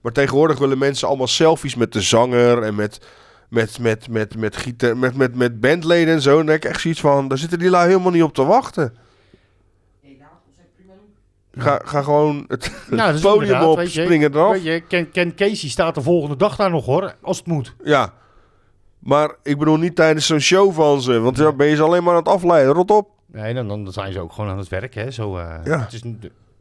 [0.02, 3.08] Maar tegenwoordig willen mensen allemaal selfies met de zanger en met,
[3.50, 6.30] met, met, met, met, met, met, met bandleden en zo.
[6.30, 8.46] En dan denk ik echt zoiets van, daar zitten die lui helemaal niet op te
[8.46, 8.94] wachten.
[11.62, 14.52] Ga, ga gewoon het, Nou, podium op, weet je, springen eraf.
[14.52, 17.76] Weet je, Ken, Ken Casey staat de volgende dag daar nog hoor, als het moet.
[17.84, 18.14] Ja,
[19.00, 21.20] maar ik bedoel niet tijdens zo'n show van ze.
[21.20, 22.74] Want dan ben je ze alleen maar aan het afleiden.
[22.74, 23.10] Rot op.
[23.26, 25.12] Nee, dan, dan zijn ze ook gewoon aan het werk, hè.
[25.12, 25.80] Zo, eh, Ja.
[25.80, 26.02] Het is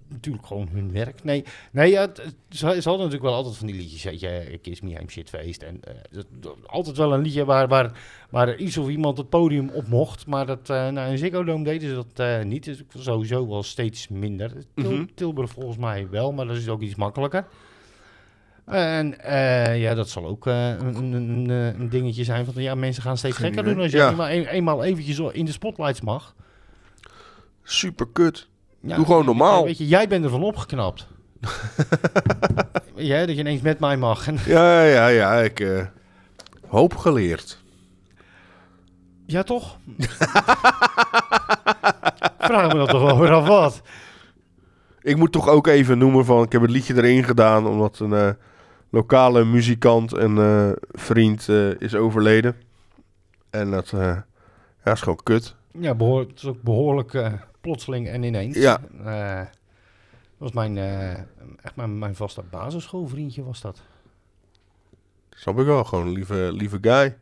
[0.08, 1.24] natuurlijk gewoon hun werk.
[1.24, 4.80] Nee, nee ja, het, ze, hadden natuurlijk wel altijd van die liedjes, weet je, Kiss
[4.80, 5.62] Me, I'm Shitfaced.
[5.62, 7.98] En eh, altijd wel een liedje waar, waar,
[8.30, 10.26] waar iets of iemand het podium op mocht.
[10.26, 12.64] Maar dat, eh nou, in Ziggo Dome deden ze dat eh, niet.
[12.64, 14.52] Dus sowieso wel steeds minder.
[14.74, 15.04] Mhm.
[15.14, 17.46] Tilburg volgens mij wel, maar dat is ook iets makkelijker.
[18.64, 21.50] En eh, ja, dat zal ook eh, een, een,
[21.80, 24.10] eh, dingetje zijn van ja, mensen gaan steeds gekker doen als je Ja.
[24.10, 26.34] eenmaal, een- eenmaal eventjes in de spotlights mag.
[27.62, 28.48] Super kut.
[28.80, 29.64] Ja, Doe gewoon normaal.
[29.64, 31.06] Weet je, jij bent ervan opgeknapt.
[32.94, 34.26] Jij dat je ineens met mij mag.
[34.46, 35.34] Ja, ja, ja.
[35.34, 35.84] Ik eh,
[36.66, 37.62] hoop geleerd.
[39.26, 39.76] ja, toch?
[42.38, 43.82] Vraag me dat toch wel weer af wat.
[45.00, 46.42] Ik moet toch ook even noemen van...
[46.42, 48.28] Ik heb het liedje erin gedaan omdat een eh,
[48.90, 52.56] lokale muzikant en eh, vriend eh, is overleden.
[53.50, 54.16] En dat eh,
[54.84, 55.54] ja, is gewoon kut.
[55.80, 57.32] Ja, behoor, het is ook behoorlijk eh,
[57.68, 58.56] plotseling en ineens.
[58.56, 58.80] Ja.
[59.04, 61.12] Eh, dat was mijn, eh,
[61.62, 63.82] echt mijn, mijn vaste basisschoolvriendje was dat.
[65.30, 65.84] Snap ik wel.
[65.84, 67.16] Gewoon een lieve, lieve guy.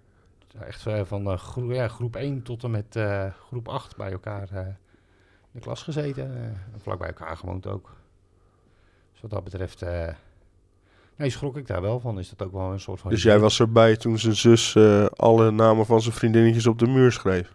[0.60, 2.98] Echt eh, van groep, ja, groep 1 tot en met
[3.46, 6.36] groep 8 bij elkaar in de klas gezeten.
[6.72, 7.96] en vlak bij elkaar gewoond ook.
[9.12, 9.84] Dus wat dat betreft...
[11.16, 12.18] nee, schrok ik daar wel van.
[12.18, 13.10] Is dat ook wel een soort van...
[13.10, 14.76] Dus jij was erbij toen zijn zus
[15.10, 17.54] alle namen van zijn vriendinnetjes op de muur schreef.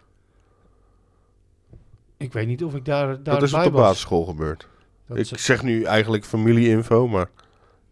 [2.22, 3.72] Ik weet niet of ik daar, Wat daarbij is op was.
[3.72, 4.68] basisschool gebeurd?
[5.06, 7.28] Dat Ik ze- zeg nu eigenlijk familieinfo, maar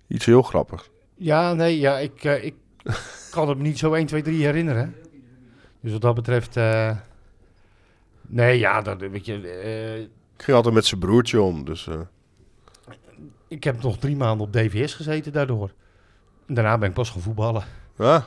[0.06, 0.90] iets heel grappigs.
[1.14, 2.54] Ja, nee, ja, ik, eh, ik
[3.30, 4.94] kan het me niet zo 1, 2, 3 herinneren.
[5.80, 6.56] Dus wat dat betreft...
[6.56, 6.96] eh,
[8.26, 9.48] nee, ja, dat weet je...
[9.48, 11.86] eh, Ik ging altijd met zijn broertje om, dus...
[11.86, 12.00] eh,
[13.48, 15.72] ik heb nog drie maanden op DVS gezeten daardoor.
[16.46, 17.62] Daarna ben ik pas gaan voetballen.
[17.96, 18.22] ah,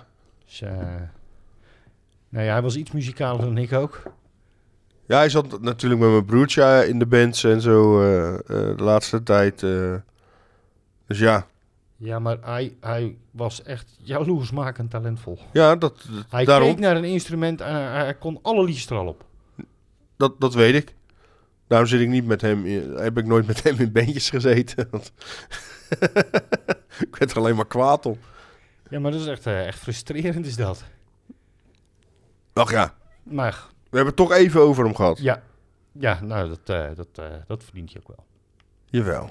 [0.46, 0.78] Dus, eh,
[2.30, 4.02] nou ja, hij was iets muzikaler dan ik ook.
[5.06, 8.40] Ja, hij zat natuurlijk met mijn broertje eh, in de bands en zo eh, eh,
[8.78, 9.60] de laatste tijd.
[11.08, 11.48] dus ja,
[11.98, 15.40] Ja, maar hij, hij was echt jaloersmakend talentvol.
[15.54, 18.98] ja dat, dat- Hij daarom, keek naar een instrument en hij, kon alle liedjes er
[18.98, 19.26] al op.
[20.18, 20.96] dat, dat weet ik.
[21.68, 24.90] Daarom zit ik niet met hem, in- heb ik nooit met hem in bandjes gezeten.
[27.00, 28.18] ik werd er alleen maar kwaad om.
[28.90, 30.84] Ja, maar dat is echt, echt frustrerend is dat.
[32.54, 32.94] Ach ja,
[33.24, 35.20] Maar We hebben het toch even over hem gehad.
[35.20, 35.42] ja,
[35.92, 38.26] ja nou, dat, eh, dat, eh, dat verdient je ook wel.
[38.86, 39.30] Jawel.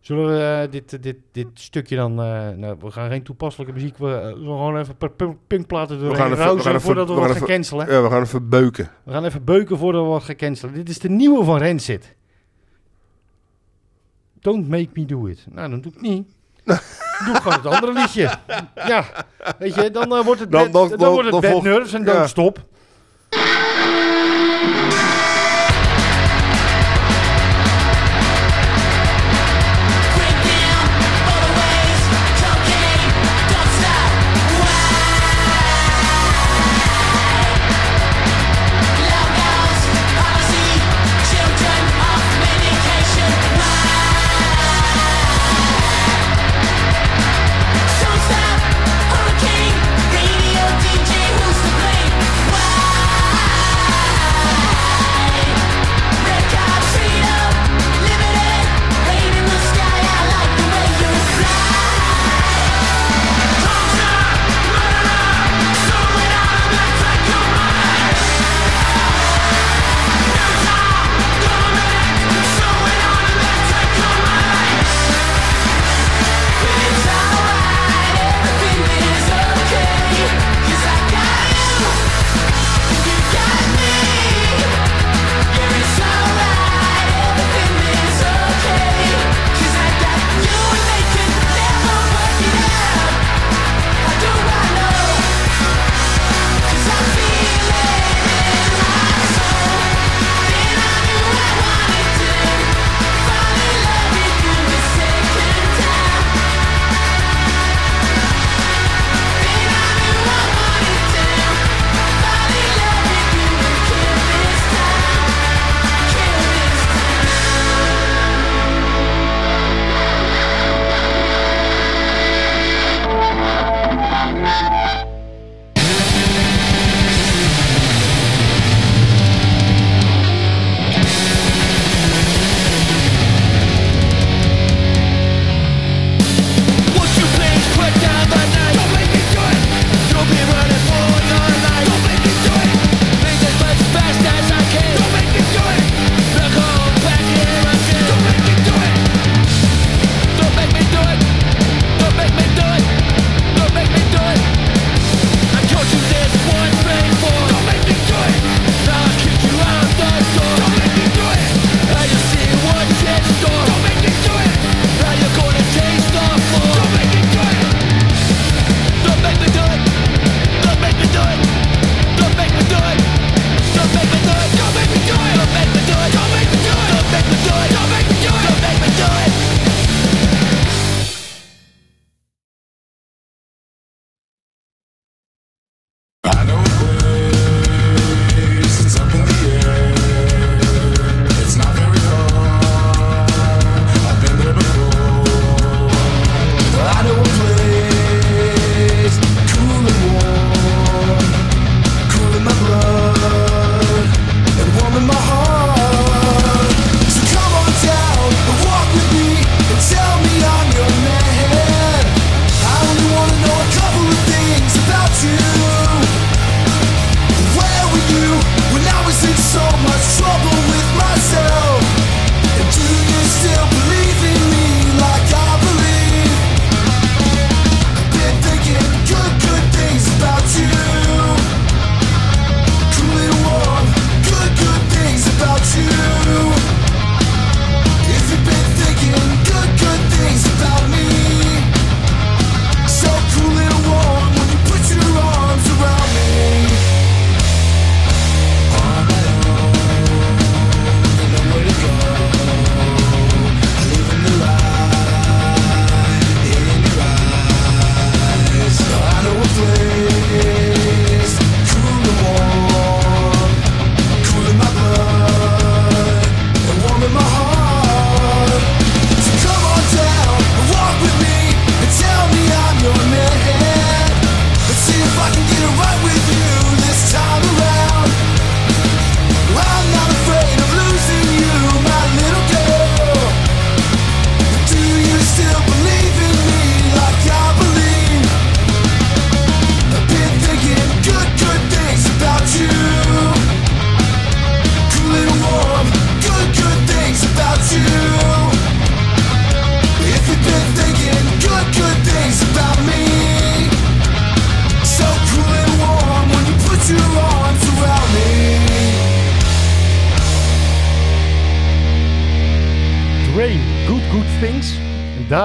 [0.00, 2.10] Zullen we eh, dit, dit, dit stukje dan...
[2.10, 3.96] eh, nou, we gaan geen toepasselijke muziek.
[3.96, 7.20] We gewoon even paar punk- punkplaten doorheen gaan even- we gaan even- voordat we, we
[7.20, 7.90] wat gaan gaan even- cancelen.
[7.90, 8.90] Ja, we gaan even beuken.
[9.04, 10.74] We gaan even beuken voordat we wat gaan cancelen.
[10.74, 12.14] Dit is de nieuwe van Rancid.
[14.40, 15.46] Don't make me do it.
[15.50, 16.28] Nou, dan doe ik niet.
[17.26, 18.34] doe gewoon het andere liedje.
[18.74, 19.04] Ja,
[19.58, 21.50] weet je, dan eh, wordt het, Dan- bad, dan- dan, dan- wordt het dan bad
[21.50, 22.12] volgt- nerves en ja.
[22.12, 22.70] don't stop.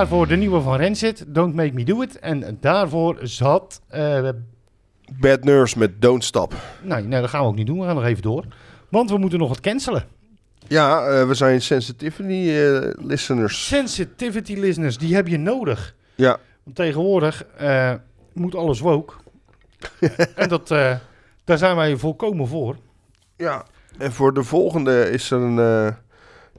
[0.09, 2.19] Daarvoor de nieuwe van Rancid, Don't Make Me Do It.
[2.19, 3.81] En daarvoor zat...
[3.87, 4.29] eh,
[5.19, 6.53] Bad Nurse met Don't Stop.
[6.81, 7.79] nee, nee, dat gaan we ook niet doen.
[7.79, 8.45] We gaan nog even door.
[8.89, 10.05] Want we moeten nog wat cancelen.
[10.67, 13.67] Ja, eh, we zijn sensitivity eh, listeners.
[13.67, 15.95] Sensitivity listeners, die heb je nodig.
[16.15, 17.45] Ja, Want tegenwoordig
[18.33, 19.13] moet alles woke.
[20.35, 20.67] en dat,
[21.43, 22.75] daar zijn wij volkomen voor.
[23.37, 23.65] ja.
[23.97, 25.95] En voor de volgende is er een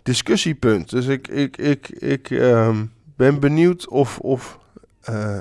[0.03, 0.91] discussiepunt.
[0.91, 2.85] Dus ik, ik, ik, ik ehm,
[3.19, 4.59] ben benieuwd of, of
[5.01, 5.41] eh,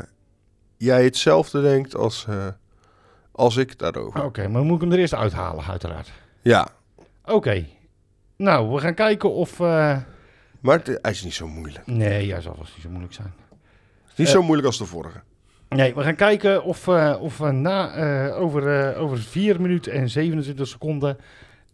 [0.78, 2.48] jij hetzelfde denkt als, eh,
[3.32, 4.24] als ik daarover.
[4.24, 6.12] Oké, maar moet ik hem er eerst uithalen, uiteraard.
[6.42, 6.68] Ja,
[7.26, 7.66] Oké.
[8.36, 9.60] Nou, we gaan kijken of...
[9.60, 9.98] eh,
[10.60, 11.88] maar het, hij is niet zo moeilijk.
[11.88, 13.34] Nee, ja, zal vast niet zo moeilijk zijn.
[13.50, 15.22] Het is niet zo moeilijk als de vorige.
[15.70, 16.88] Nee, we gaan kijken of,
[17.20, 21.18] of na, over, over 4 minuten en 27 seconden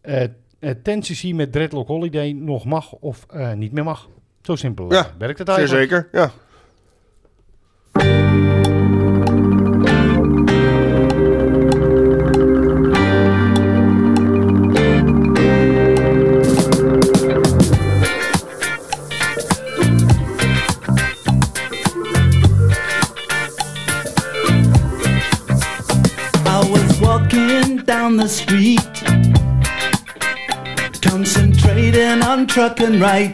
[0.03, 3.25] uh, met Dreadlock Holiday nog mag of
[3.55, 4.09] niet meer mag.
[4.43, 5.91] Zo simpel eh, Ja, werkt het Zeer eigenlijk.
[5.91, 6.31] zeker, ja.
[26.45, 28.79] I was walking down the street,
[31.01, 33.33] concentrating on trucking right.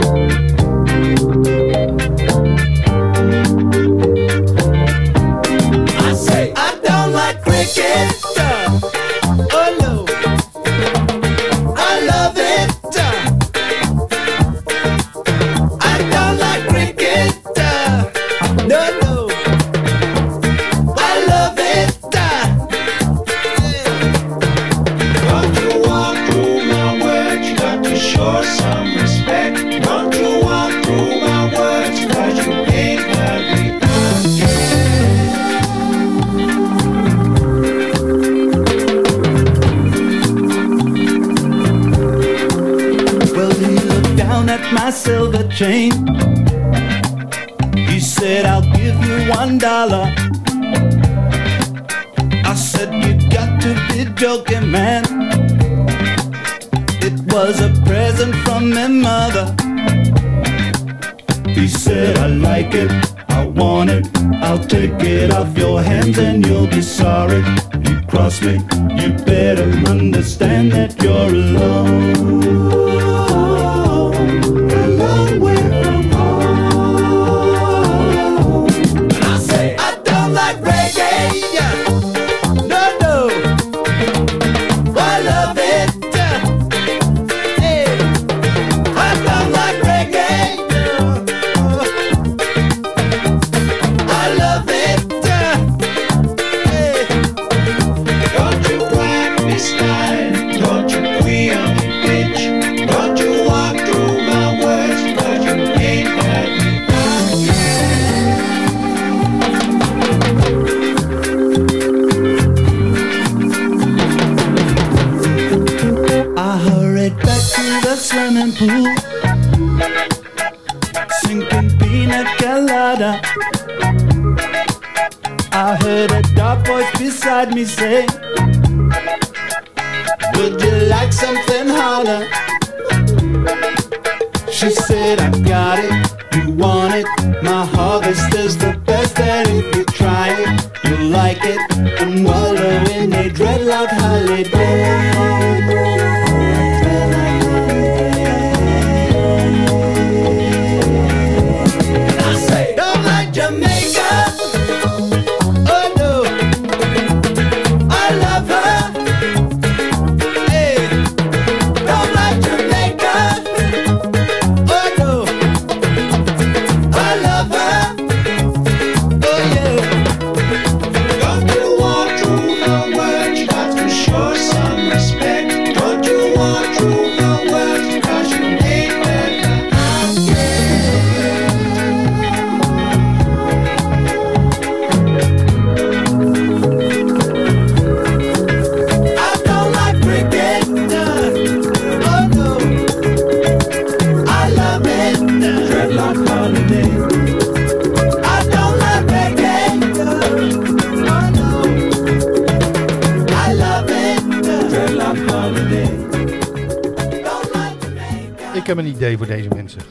[208.61, 209.81] Ik heb een idee voor deze mensen.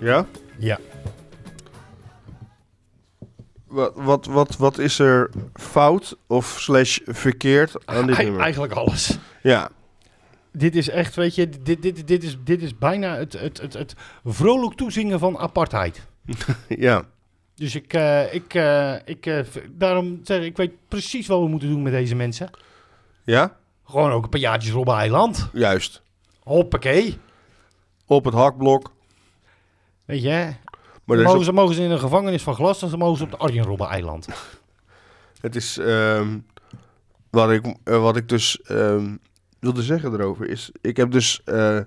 [0.00, 0.26] Ja?
[0.58, 0.78] Ja.
[3.66, 8.40] Wat, wat, wat, wat is er fout of slash verkeerd aan dit nummer?
[8.40, 9.18] eigenlijk alles.
[9.42, 9.70] Ja,
[10.52, 13.72] Dit is echt, weet je, dit, dit, dit, is, dit is bijna het, het, het,
[13.72, 13.94] het
[14.24, 16.06] vrolijk toezingen van apartheid.
[16.68, 17.04] ja.
[17.54, 19.40] Dus ik, eh, ik, eh, ik eh,
[19.70, 22.50] daarom zeg ik, ik weet precies wat we moeten doen met deze mensen.
[23.24, 23.56] Ja?
[23.84, 25.48] Gewoon ook een paar jaartjes Robben Eiland.
[25.52, 26.02] Juist.
[26.42, 27.18] Hoppakee.
[28.06, 28.92] Op het hakblok.
[30.04, 30.52] Weet je?
[31.04, 33.36] Maar mogen, ze, mogen ze in een gevangenis van glas, dan mogen ze op de
[33.36, 34.28] Arjen Robben Eiland.
[35.40, 35.78] het is...
[35.78, 36.38] ehm,
[37.30, 39.16] wat, ik, eh, wat ik dus ehm,
[39.60, 40.70] wilde zeggen erover is...
[40.80, 41.42] Ik heb dus...
[41.44, 41.78] eh,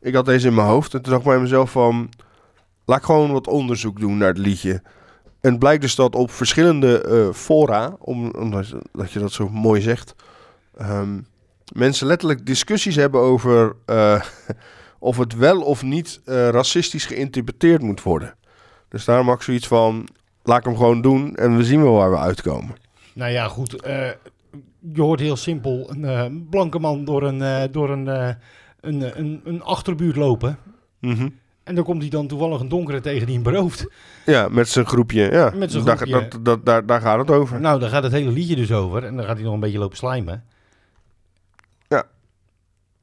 [0.00, 2.08] ik had deze in mijn hoofd en toen dacht ik bij mezelf van...
[2.86, 4.82] Laat ik gewoon wat onderzoek doen naar het liedje.
[5.40, 7.96] En het blijkt dus dat op verschillende eh, fora...
[7.98, 10.14] Om, omdat dat je dat zo mooi zegt...
[10.76, 11.20] ehm,
[11.72, 13.76] mensen letterlijk discussies hebben over...
[15.04, 18.34] of het wel of niet eh, racistisch geïnterpreteerd moet worden.
[18.88, 20.08] Dus daarom had ik zoiets van...
[20.42, 22.74] Laat ik hem gewoon doen en we zien wel waar we uitkomen.
[23.14, 23.82] Nou ja, goed.
[23.82, 24.08] eh,
[24.94, 29.62] je hoort heel simpel een eh, blanke man door een, door een, een, een, een
[29.62, 30.58] achterbuurt lopen.
[31.00, 31.28] Mhm.
[31.64, 33.86] En dan komt hij dan toevallig een donkere tegen die hem berooft.
[34.26, 35.30] Ja, met zijn groepje.
[35.30, 36.28] Ja, Met zijn daar, groepje.
[36.28, 37.60] Dat, dat, daar, daar gaat het over.
[37.60, 39.04] Nou, daar gaat het hele liedje dus over.
[39.04, 40.44] En dan gaat hij nog een beetje lopen slijmen.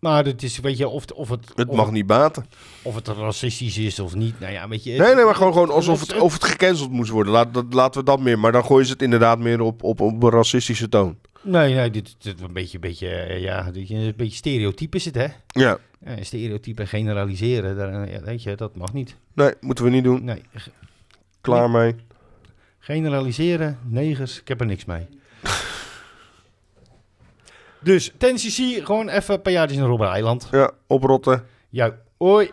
[0.01, 2.45] Maar het is, weet je, of, of het, het of, mag niet baten.
[2.81, 4.39] of het racistisch is of niet.
[4.39, 4.91] Nou ja, weet je.
[4.91, 7.33] Nee, nee, maar gewoon, gewoon alsof het, of het gecanceld moest worden.
[7.33, 8.39] Laat, dat, laten we dat meer.
[8.39, 11.17] Maar dan gooien ze het inderdaad meer op, op, op een racistische toon.
[11.41, 15.15] Nee, nee, dit, dit een beetje, beetje, eh, ja, dit, een beetje stereotyp is het,
[15.15, 15.27] hè?
[15.47, 19.15] Ja, Ja, stereotypen generaliseren, daar, ja, weet je, dat mag niet.
[19.33, 20.23] nee, moeten we niet doen.
[20.23, 20.41] Nee,
[21.41, 21.95] Klaar mee.
[22.79, 25.07] generaliseren, negers, ik heb er niks mee.
[27.83, 30.47] Dus, ten CC, gewoon even een paar jaartjes naar Robben Eiland.
[30.51, 31.45] Ja, oprotten.
[31.69, 32.51] Ja, hoi.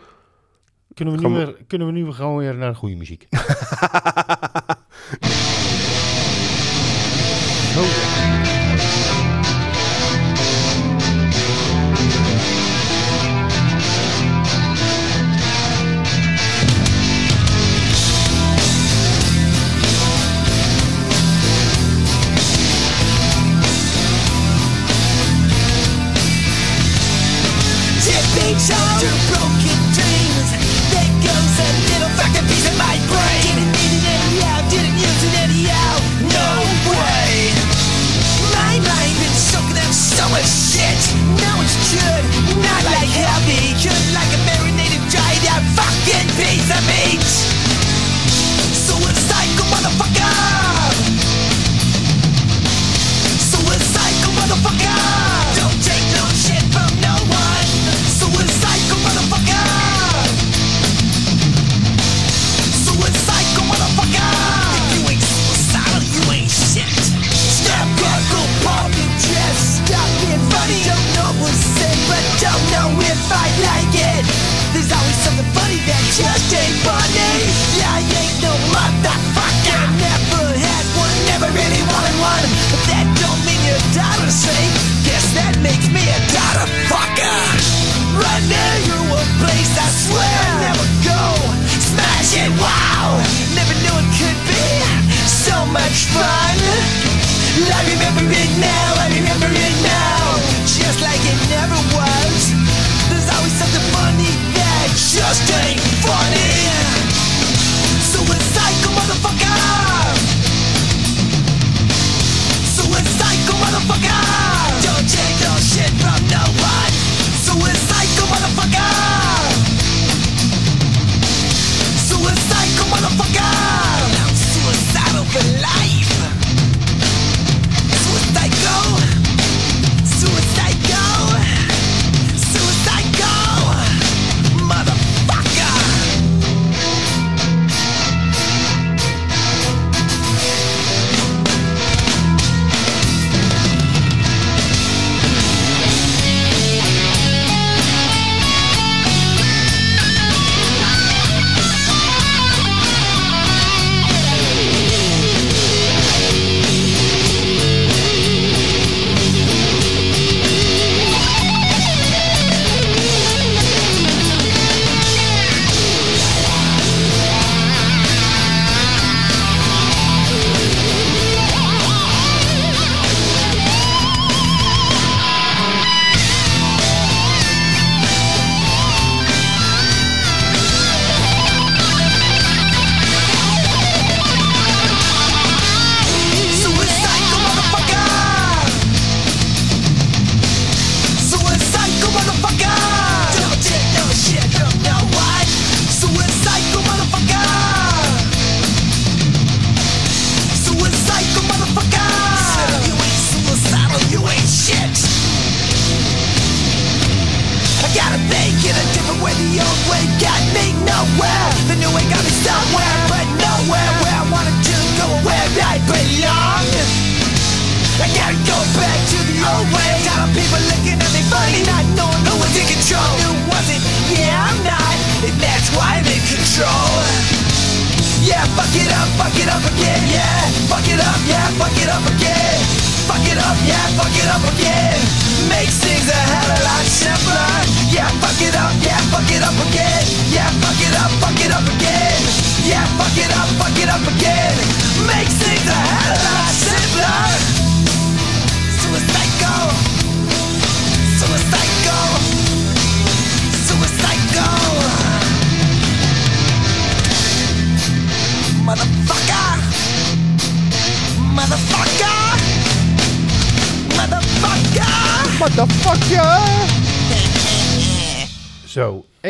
[0.93, 2.95] Kunnen we, nu Gaan we- weer, kunnen we nu weer gewoon weer naar de goede
[2.95, 3.27] muziek?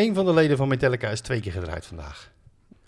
[0.00, 2.30] Een van de leden van Metallica is twee keer gedraaid vandaag.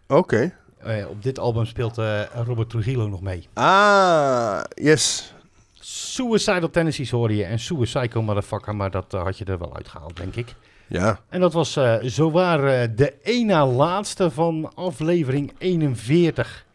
[0.06, 0.54] Oké.
[0.78, 3.48] Eh, op dit album speelt eh, Robert Trujillo nog mee.
[3.52, 5.34] Ah, yes.
[5.74, 10.16] Suicidal Tendencies hoorde je en Suicidal Motherfucker, maar dat eh, had je er wel uitgehaald,
[10.16, 10.54] denk ik.
[10.86, 11.20] Ja.
[11.28, 16.66] En dat was zowaar de één na laatste van aflevering 41.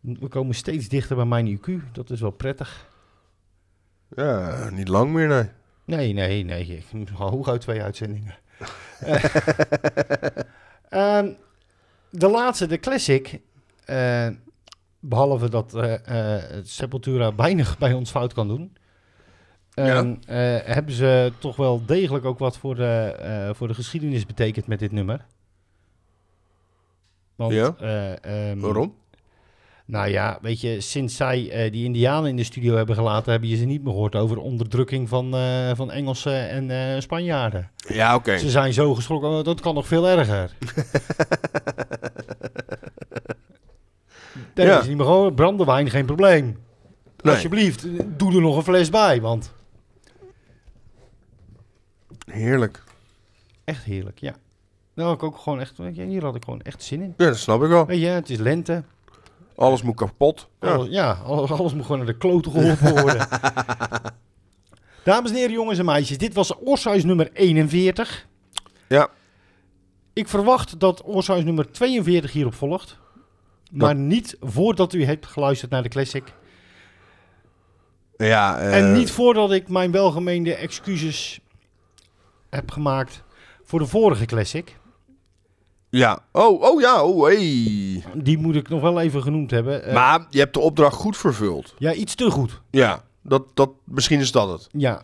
[0.00, 2.88] We komen steeds dichter bij mijn IQ, dat is wel prettig.
[4.16, 5.48] Ja, niet lang meer, nee.
[5.84, 6.84] Nee, nee, nee.
[7.14, 8.34] Hooguit twee uitzendingen.
[9.02, 9.24] Eh,
[11.18, 11.32] ehm,
[12.10, 13.40] de laatste, de classic.
[13.84, 14.28] eh,
[15.00, 18.76] behalve dat eh eh, Sepultura weinig bij ons fout kan doen.
[19.74, 24.66] ehm, eh, hebben ze toch wel degelijk ook wat voor de, voor de geschiedenis betekend
[24.66, 25.26] met dit nummer.
[27.36, 27.74] Want, Ja?
[27.78, 28.94] eh, ehm, Waarom?
[29.90, 33.48] Nou ja, weet je, sinds zij eh, die Indianen in de studio hebben gelaten, hebben
[33.48, 37.70] je ze niet meer gehoord over de onderdrukking van, eh, van Engelsen en eh, Spanjaarden.
[37.76, 38.38] Ja, oké.
[38.38, 40.50] Ze zijn zo geschrokken, oh, dat kan nog veel erger.
[44.54, 44.80] Nee, Ja.
[44.80, 46.58] is niet meer gewoon brandewijn, geen probleem.
[47.22, 47.34] Nee.
[47.34, 47.86] Alsjeblieft,
[48.18, 49.52] doe er nog een fles bij, want
[52.30, 52.82] Heerlijk.
[53.64, 54.34] echt heerlijk, ja.
[54.94, 57.14] Nou, ik ook gewoon echt, hier had ik gewoon echt zin in.
[57.16, 57.86] Ja, dat snap ik wel.
[57.86, 58.82] Weet je, het is lente.
[59.60, 60.48] Alles moet kapot.
[60.60, 60.68] Ja.
[60.68, 63.28] Alles, ja, alles, alles moet gewoon naar de kloten geholpen worden.
[65.04, 68.26] Dames en heren, jongens en meisjes, dit was Orshuis nummer 41.
[68.88, 69.08] Ja.
[70.12, 72.98] Ik verwacht dat Orshuis nummer 42 hierop volgt.
[73.70, 76.34] Maar niet voordat u hebt geluisterd naar de classic.
[78.16, 81.40] Ja, eh, en niet voordat ik mijn welgemeende excuses
[82.50, 83.22] heb gemaakt
[83.64, 84.78] voor de vorige classic.
[85.90, 86.18] Ja.
[86.32, 88.04] Oh, oh ja, oh hey.
[88.14, 89.84] Die moet ik nog wel even genoemd hebben.
[89.84, 91.74] Eh, Maar je hebt de opdracht goed vervuld.
[91.78, 92.60] ja, iets te goed.
[92.70, 94.68] Ja, dat, dat, misschien is dat het.
[94.72, 95.02] Ja.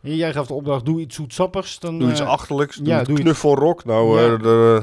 [0.00, 1.78] Jij gaf de opdracht, doe iets zoetsappigs.
[1.78, 2.76] Dan, Doe iets eh, achterlijks.
[2.76, 3.84] Doe ja, doe knuffelrock.
[3.84, 4.32] Nou, Ja.
[4.34, 4.82] eh, de,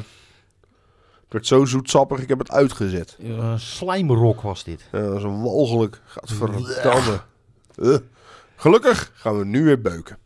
[1.23, 3.17] het werd zo zoetsappig, ik heb het uitgezet.
[3.19, 4.87] Uh, slijmrock was dit.
[4.91, 6.01] Ja, dat is een walgelijk.
[6.05, 7.19] Gaat verdamme.
[7.75, 7.95] Eh.
[8.55, 10.17] Gelukkig gaan we nu weer beuken.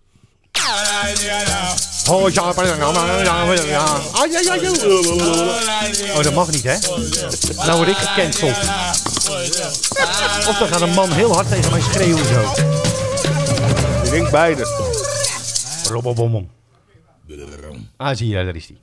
[2.09, 2.41] Oh, ja.
[2.41, 4.57] Ah, ja, ja, ja.
[6.15, 6.77] Oh, dat mag niet, hè?
[7.65, 8.57] Nou word ik gecanceld.
[10.47, 12.41] Of dan gaat een man heel hard tegen mij schreeuwen zo.
[14.03, 14.65] Ik denk beide.
[15.89, 16.49] Robbobomom.
[17.97, 18.79] Ah, zie je, daar is die.